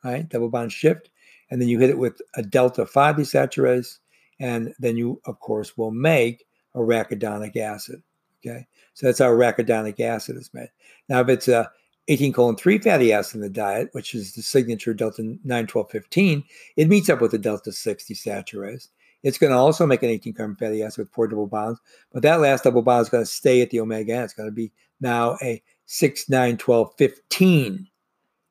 right? 0.04 0.28
Double 0.28 0.48
bond 0.48 0.72
shift. 0.72 1.10
And 1.50 1.60
then 1.60 1.68
you 1.68 1.78
hit 1.78 1.90
it 1.90 1.98
with 1.98 2.20
a 2.34 2.42
delta 2.42 2.86
5 2.86 3.16
desaturase, 3.16 3.98
and 4.40 4.74
then 4.78 4.96
you, 4.96 5.20
of 5.26 5.38
course, 5.40 5.76
will 5.76 5.90
make 5.90 6.46
arachidonic 6.74 7.56
acid. 7.56 8.02
Okay. 8.44 8.66
So 8.94 9.06
that's 9.06 9.18
how 9.18 9.30
arachidonic 9.30 10.00
acid 10.00 10.36
is 10.36 10.52
made. 10.52 10.70
Now, 11.08 11.20
if 11.20 11.28
it's 11.28 11.48
a 11.48 11.70
18 12.08 12.32
colon 12.32 12.56
3 12.56 12.78
fatty 12.78 13.12
acid 13.12 13.36
in 13.36 13.40
the 13.40 13.48
diet, 13.48 13.88
which 13.92 14.14
is 14.14 14.34
the 14.34 14.42
signature 14.42 14.92
delta 14.92 15.36
9, 15.42 15.66
12, 15.66 15.90
15, 15.90 16.44
it 16.76 16.88
meets 16.88 17.08
up 17.08 17.20
with 17.20 17.30
the 17.30 17.38
delta 17.38 17.72
6 17.72 18.04
desaturase. 18.04 18.88
It's 19.22 19.38
going 19.38 19.52
to 19.52 19.58
also 19.58 19.86
make 19.86 20.02
an 20.02 20.10
18 20.10 20.34
carbon 20.34 20.56
fatty 20.56 20.82
acid 20.82 20.98
with 20.98 21.12
four 21.12 21.26
double 21.26 21.46
bonds, 21.46 21.80
but 22.12 22.22
that 22.22 22.40
last 22.40 22.64
double 22.64 22.82
bond 22.82 23.02
is 23.02 23.08
going 23.08 23.24
to 23.24 23.30
stay 23.30 23.62
at 23.62 23.70
the 23.70 23.80
omega 23.80 24.12
end. 24.12 24.24
It's 24.24 24.34
going 24.34 24.48
to 24.48 24.54
be 24.54 24.70
now 25.00 25.38
a 25.42 25.62
6, 25.86 26.28
9, 26.28 26.56
12, 26.58 26.94
15 26.98 27.88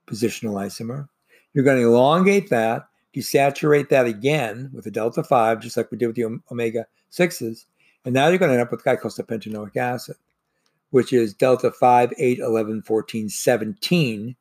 positional 0.07 0.53
isomer. 0.53 1.07
You're 1.53 1.63
going 1.63 1.79
to 1.79 1.87
elongate 1.87 2.49
that, 2.49 2.87
desaturate 3.15 3.89
that 3.89 4.07
again 4.07 4.71
with 4.73 4.87
a 4.87 4.91
delta 4.91 5.23
5, 5.23 5.61
just 5.61 5.77
like 5.77 5.91
we 5.91 5.97
did 5.97 6.07
with 6.07 6.15
the 6.15 6.39
omega 6.51 6.87
6s, 7.11 7.65
and 8.05 8.13
now 8.13 8.27
you're 8.27 8.39
going 8.39 8.49
to 8.49 8.59
end 8.59 8.63
up 8.63 8.71
with 8.71 8.83
icosapentaenoic 8.83 9.77
acid 9.77 10.15
which 10.93 11.11
is 11.11 11.33
delta 11.33 11.71
5, 11.71 12.13
8, 12.19 12.37
11, 12.37 12.83
14, 12.83 13.27
17 13.27 14.35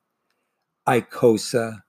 icosa, 0.87 1.81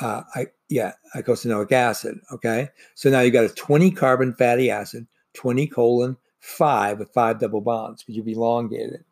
uh, 0.00 0.22
I, 0.36 0.46
yeah, 0.68 0.92
eicosanoic 1.16 1.72
acid. 1.72 2.20
Okay. 2.30 2.68
So 2.94 3.10
now 3.10 3.22
you've 3.22 3.32
got 3.32 3.46
a 3.46 3.48
20 3.48 3.90
carbon 3.90 4.34
fatty 4.34 4.70
acid, 4.70 5.08
20 5.34 5.66
colon 5.66 6.16
5 6.38 7.00
with 7.00 7.10
five 7.10 7.40
double 7.40 7.60
bonds 7.60 8.04
because 8.04 8.14
you've 8.16 8.28
elongated. 8.28 8.94
it. 9.00 9.04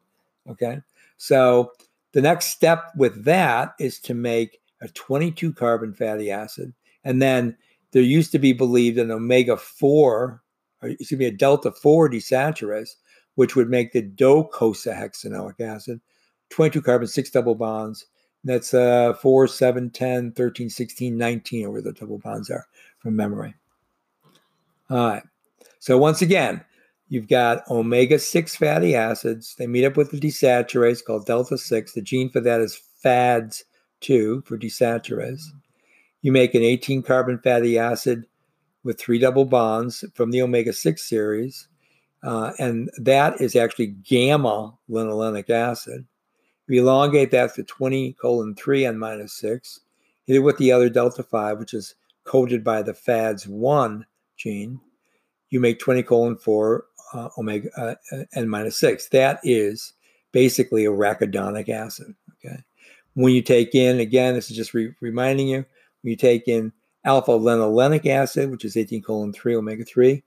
Okay. 0.53 0.81
So 1.17 1.73
the 2.13 2.23
next 2.23 2.47
step 2.47 2.93
with 2.97 3.25
that 3.25 3.75
is 3.81 3.99
to 4.03 4.15
make 4.15 4.61
a 4.83 4.87
22 4.87 5.53
carbon 5.53 5.95
fatty 5.95 6.31
acid. 6.31 6.73
And 7.03 7.21
then 7.21 7.57
there 7.91 8.03
used 8.03 8.31
to 8.31 8.39
be 8.39 8.53
believed 8.53 8.99
an 8.99 9.11
omega 9.11 9.57
4, 9.57 10.43
or 10.83 10.89
excuse 10.89 11.19
me, 11.19 11.27
a 11.27 11.33
delta 11.33 11.73
4 11.73 12.09
desaturase 12.09 12.95
which 13.37 13.55
would 13.55 13.71
make 13.71 13.93
the 13.93 14.03
docosahexaenoic 14.03 15.61
acid, 15.61 16.01
22 16.51 16.83
carbon, 16.83 17.07
six 17.07 17.31
double 17.31 17.55
bonds. 17.55 18.07
That's 18.45 18.75
uh, 18.75 19.15
4, 19.15 19.49
7, 19.49 19.91
10, 19.91 20.33
13, 20.33 20.71
16, 20.71 21.17
19, 21.17 21.67
or 21.67 21.71
where 21.71 21.83
the 21.83 21.93
double 21.93 22.19
bonds 22.19 22.51
are 22.51 22.67
from 22.99 23.17
memory. 23.17 23.55
All 24.91 25.09
right. 25.09 25.23
So 25.79 25.99
once 25.99 26.23
again, 26.23 26.65
you've 27.09 27.29
got 27.29 27.69
omega 27.69 28.19
6 28.19 28.57
fatty 28.57 28.95
acids. 28.95 29.55
They 29.59 29.67
meet 29.67 29.85
up 29.85 29.97
with 29.97 30.11
the 30.11 30.21
desaturase 30.21 31.05
called 31.05 31.27
delta 31.27 31.59
6. 31.59 31.93
The 31.93 32.03
gene 32.03 32.31
for 32.31 32.41
that 32.41 32.61
is 32.61 32.81
FADS2 33.05 34.47
for 34.47 34.57
desaturase. 34.57 35.43
You 36.23 36.33
make 36.33 36.55
an 36.55 36.63
18 36.63 37.03
carbon 37.03 37.39
fatty 37.39 37.79
acid 37.79 38.27
with 38.85 38.99
three 38.99 39.19
double 39.19 39.45
bonds 39.45 40.05
from 40.15 40.31
the 40.31 40.43
omega 40.43 40.73
6 40.73 41.03
series. 41.03 41.69
Uh, 42.27 42.53
and 42.59 42.91
that 42.99 43.41
is 43.41 43.55
actually 43.55 43.87
gamma 43.87 44.77
linolenic 44.91 45.49
acid. 45.49 46.05
We 46.67 46.79
elongate 46.79 47.31
that 47.31 47.55
to 47.55 47.63
20 47.63 48.15
colon 48.15 48.57
3 48.57 48.85
n 48.85 48.99
minus 48.99 49.33
6, 49.35 49.81
hit 50.27 50.37
it 50.37 50.41
with 50.41 50.59
the 50.59 50.73
other 50.73 50.89
delta 50.89 51.23
5, 51.23 51.59
which 51.61 51.73
is 51.73 51.95
coded 52.25 52.65
by 52.65 52.83
the 52.83 52.93
FADS1 52.93 54.03
gene, 54.37 54.81
you 55.51 55.61
make 55.61 55.79
20 55.79 56.03
colon 56.03 56.37
4 56.37 56.85
uh, 57.15 57.29
omega 57.39 57.69
uh, 57.79 57.95
uh, 58.11 58.25
n 58.35 58.49
minus 58.49 58.77
6. 58.79 59.09
That 59.11 59.39
is 59.45 59.93
basically 60.33 60.85
a 60.85 60.91
arachidonic 60.91 61.69
acid. 61.69 62.13
Okay. 62.45 62.59
When 63.15 63.33
you 63.33 63.41
take 63.41 63.77
in, 63.77 64.01
again, 64.01 64.35
this 64.35 64.51
is 64.51 64.57
just 64.57 64.75
re- 64.75 64.95
reminding 65.01 65.47
you, 65.47 65.65
when 66.03 66.11
you 66.11 66.17
take 66.17 66.49
in 66.49 66.73
alpha 67.05 67.31
linolenic 67.31 68.05
acid, 68.07 68.51
which 68.51 68.65
is 68.65 68.77
18 68.77 69.03
colon 69.03 69.33
3 69.33 69.55
omega 69.55 69.85
3, 69.85 70.25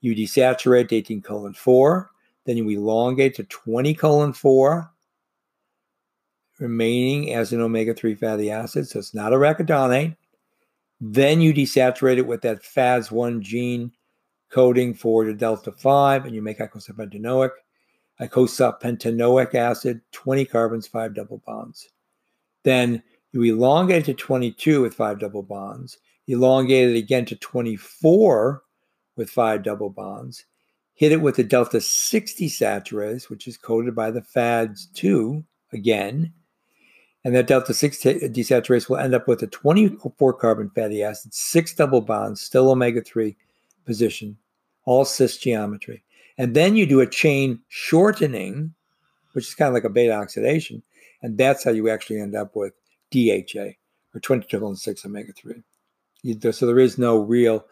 you 0.00 0.14
desaturate 0.14 0.88
to 0.88 0.96
18 0.96 1.22
colon 1.22 1.54
4, 1.54 2.10
then 2.46 2.56
you 2.56 2.68
elongate 2.68 3.34
to 3.36 3.44
20 3.44 3.94
colon 3.94 4.32
4, 4.32 4.90
remaining 6.58 7.34
as 7.34 7.52
an 7.52 7.60
omega 7.60 7.94
3 7.94 8.14
fatty 8.14 8.50
acid. 8.50 8.88
So 8.88 8.98
it's 8.98 9.14
not 9.14 9.32
arachidonate. 9.32 10.16
Then 11.00 11.40
you 11.40 11.54
desaturate 11.54 12.18
it 12.18 12.26
with 12.26 12.42
that 12.42 12.62
FADS1 12.62 13.40
gene 13.40 13.92
coding 14.50 14.94
for 14.94 15.24
the 15.24 15.34
delta 15.34 15.72
5, 15.72 16.24
and 16.24 16.34
you 16.34 16.42
make 16.42 16.58
icosapentaenoic, 16.58 17.50
icosapentaenoic 18.20 19.54
acid, 19.54 20.00
20 20.12 20.44
carbons, 20.46 20.86
5 20.86 21.14
double 21.14 21.42
bonds. 21.46 21.88
Then 22.64 23.02
you 23.32 23.42
elongate 23.42 24.02
it 24.02 24.06
to 24.06 24.14
22 24.14 24.82
with 24.82 24.94
5 24.94 25.20
double 25.20 25.42
bonds, 25.42 25.98
elongate 26.26 26.88
it 26.88 26.96
again 26.96 27.24
to 27.26 27.36
24 27.36 28.62
with 29.18 29.28
5 29.28 29.62
double 29.62 29.90
bonds, 29.90 30.46
hit 30.94 31.12
it 31.12 31.20
with 31.20 31.36
the 31.36 31.44
delta 31.44 31.82
60 31.82 32.46
desaturase, 32.46 33.28
which 33.28 33.46
is 33.46 33.58
coded 33.58 33.94
by 33.94 34.10
the 34.10 34.22
FADS2 34.22 35.44
again, 35.72 36.32
and 37.24 37.34
that 37.34 37.48
delta 37.48 37.74
6 37.74 37.98
desaturase 37.98 38.88
will 38.88 38.96
end 38.96 39.14
up 39.14 39.28
with 39.28 39.42
a 39.42 39.48
24 39.48 40.32
carbon 40.34 40.70
fatty 40.70 41.02
acid, 41.02 41.34
six 41.34 41.74
double 41.74 42.00
bonds, 42.00 42.40
still 42.40 42.70
omega 42.70 43.02
3 43.02 43.36
position, 43.84 44.38
all 44.84 45.04
cis 45.04 45.36
geometry. 45.36 46.04
And 46.38 46.54
then 46.54 46.76
you 46.76 46.86
do 46.86 47.00
a 47.00 47.06
chain 47.06 47.60
shortening, 47.68 48.72
which 49.32 49.48
is 49.48 49.54
kind 49.54 49.68
of 49.68 49.74
like 49.74 49.84
a 49.84 49.90
beta 49.90 50.14
oxidation. 50.14 50.82
And 51.20 51.36
that's 51.36 51.64
how 51.64 51.72
you 51.72 51.88
actually 51.88 52.20
end 52.20 52.36
up 52.36 52.54
with 52.54 52.72
DHA 53.10 53.72
or 54.14 54.20
22 54.20 54.76
6 54.76 55.04
omega 55.04 55.32
3. 55.32 55.62
So 56.52 56.66
there 56.66 56.78
is 56.78 56.96
no 56.96 57.18
real 57.18 57.66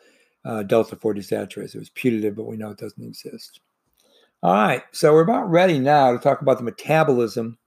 uh, 0.47 0.63
delta 0.63 0.97
4 0.97 1.15
desaturase. 1.15 1.75
It 1.75 1.79
was 1.79 1.91
putative, 1.91 2.37
but 2.37 2.47
we 2.47 2.57
know 2.57 2.71
it 2.71 2.79
doesn't 2.79 3.03
exist. 3.03 3.61
All 4.43 4.55
right, 4.55 4.83
so 4.93 5.13
we're 5.13 5.23
about 5.23 5.51
ready 5.51 5.79
now 5.79 6.13
to 6.13 6.19
talk 6.19 6.41
about 6.41 6.59
the 6.59 6.65
metabolism 6.65 7.59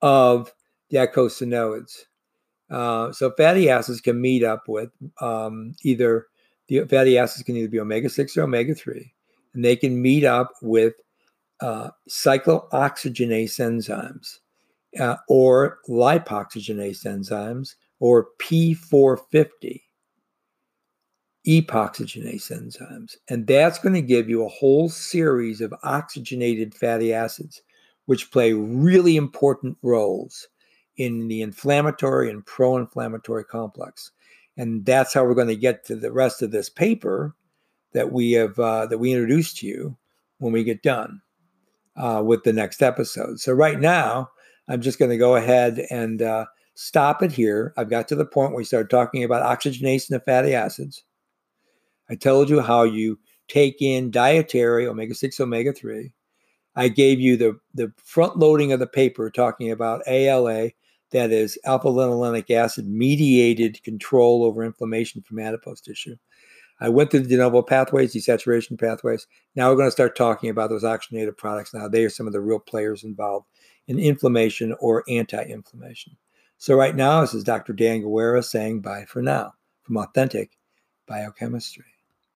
of 0.00 0.52
the 0.88 0.98
eicosanoids. 0.98 2.04
Uh, 2.70 3.12
so 3.12 3.30
fatty 3.32 3.68
acids 3.68 4.00
can 4.00 4.20
meet 4.20 4.42
up 4.42 4.62
with 4.68 4.90
um, 5.20 5.74
either 5.82 6.28
the 6.68 6.84
fatty 6.86 7.18
acids 7.18 7.42
can 7.42 7.56
either 7.56 7.68
be 7.68 7.80
omega 7.80 8.08
6 8.08 8.36
or 8.36 8.42
omega 8.42 8.74
3, 8.74 9.12
and 9.52 9.64
they 9.64 9.76
can 9.76 10.00
meet 10.00 10.24
up 10.24 10.52
with 10.62 10.94
uh, 11.60 11.90
cyclooxygenase 12.08 13.60
enzymes 13.60 14.38
uh, 14.98 15.16
or 15.28 15.78
lipoxygenase 15.88 17.04
enzymes 17.04 17.74
or 18.00 18.28
P450 18.40 19.82
epoxygenase 21.46 22.50
enzymes. 22.50 23.16
And 23.28 23.46
that's 23.46 23.78
going 23.78 23.94
to 23.94 24.02
give 24.02 24.28
you 24.28 24.44
a 24.44 24.48
whole 24.48 24.88
series 24.88 25.60
of 25.60 25.74
oxygenated 25.82 26.74
fatty 26.74 27.12
acids, 27.12 27.62
which 28.06 28.30
play 28.30 28.52
really 28.52 29.16
important 29.16 29.76
roles 29.82 30.48
in 30.96 31.28
the 31.28 31.42
inflammatory 31.42 32.30
and 32.30 32.44
pro 32.46 32.76
inflammatory 32.76 33.44
complex 33.44 34.12
and 34.56 34.84
that's 34.84 35.12
how 35.12 35.24
we're 35.24 35.34
going 35.34 35.48
to 35.48 35.56
get 35.56 35.84
to 35.84 35.96
the 35.96 36.12
rest 36.12 36.42
of 36.42 36.50
this 36.50 36.68
paper 36.68 37.34
that 37.92 38.12
we 38.12 38.32
have 38.32 38.58
uh, 38.58 38.86
that 38.86 38.98
we 38.98 39.12
introduced 39.12 39.58
to 39.58 39.66
you 39.66 39.96
when 40.38 40.52
we 40.52 40.64
get 40.64 40.82
done 40.82 41.20
uh, 41.96 42.22
with 42.24 42.42
the 42.44 42.52
next 42.52 42.82
episode. 42.82 43.40
So 43.40 43.52
right 43.52 43.80
now, 43.80 44.30
I'm 44.68 44.80
just 44.80 44.98
going 44.98 45.10
to 45.10 45.16
go 45.16 45.36
ahead 45.36 45.86
and 45.90 46.22
uh, 46.22 46.46
stop 46.74 47.22
it 47.22 47.32
here. 47.32 47.72
I've 47.76 47.90
got 47.90 48.08
to 48.08 48.16
the 48.16 48.24
point 48.24 48.50
where 48.50 48.58
we 48.58 48.64
started 48.64 48.90
talking 48.90 49.24
about 49.24 49.42
oxygenation 49.42 50.14
of 50.14 50.24
fatty 50.24 50.54
acids. 50.54 51.04
I 52.10 52.14
told 52.14 52.50
you 52.50 52.60
how 52.60 52.82
you 52.82 53.18
take 53.48 53.80
in 53.80 54.10
dietary 54.10 54.86
omega 54.86 55.14
six, 55.14 55.40
omega 55.40 55.72
three. 55.72 56.12
I 56.76 56.88
gave 56.88 57.20
you 57.20 57.36
the 57.36 57.58
the 57.74 57.92
front 57.96 58.38
loading 58.38 58.72
of 58.72 58.80
the 58.80 58.86
paper 58.86 59.30
talking 59.30 59.70
about 59.70 60.02
ALA 60.06 60.70
that 61.12 61.30
is 61.30 61.58
alpha 61.64 61.88
linolenic 61.88 62.50
acid 62.50 62.88
mediated 62.88 63.82
control 63.84 64.44
over 64.44 64.64
inflammation 64.64 65.22
from 65.22 65.38
adipose 65.38 65.80
tissue. 65.80 66.16
I 66.80 66.88
went 66.88 67.10
through 67.10 67.20
the 67.20 67.28
de 67.28 67.36
novo 67.36 67.62
pathways, 67.62 68.14
desaturation 68.14 68.78
pathways. 68.78 69.26
Now 69.54 69.70
we're 69.70 69.76
going 69.76 69.86
to 69.86 69.92
start 69.92 70.16
talking 70.16 70.50
about 70.50 70.70
those 70.70 70.82
oxygenated 70.82 71.36
products. 71.36 71.72
Now 71.72 71.86
they 71.88 72.04
are 72.04 72.10
some 72.10 72.26
of 72.26 72.32
the 72.32 72.40
real 72.40 72.58
players 72.58 73.04
involved 73.04 73.46
in 73.86 73.98
inflammation 73.98 74.74
or 74.80 75.04
anti-inflammation. 75.08 76.16
So 76.58 76.74
right 76.74 76.96
now, 76.96 77.20
this 77.20 77.34
is 77.34 77.44
Dr. 77.44 77.72
Dan 77.72 78.02
Guerra 78.02 78.42
saying 78.42 78.80
bye 78.80 79.04
for 79.06 79.22
now 79.22 79.52
from 79.82 79.98
Authentic 79.98 80.58
Biochemistry. 81.06 81.93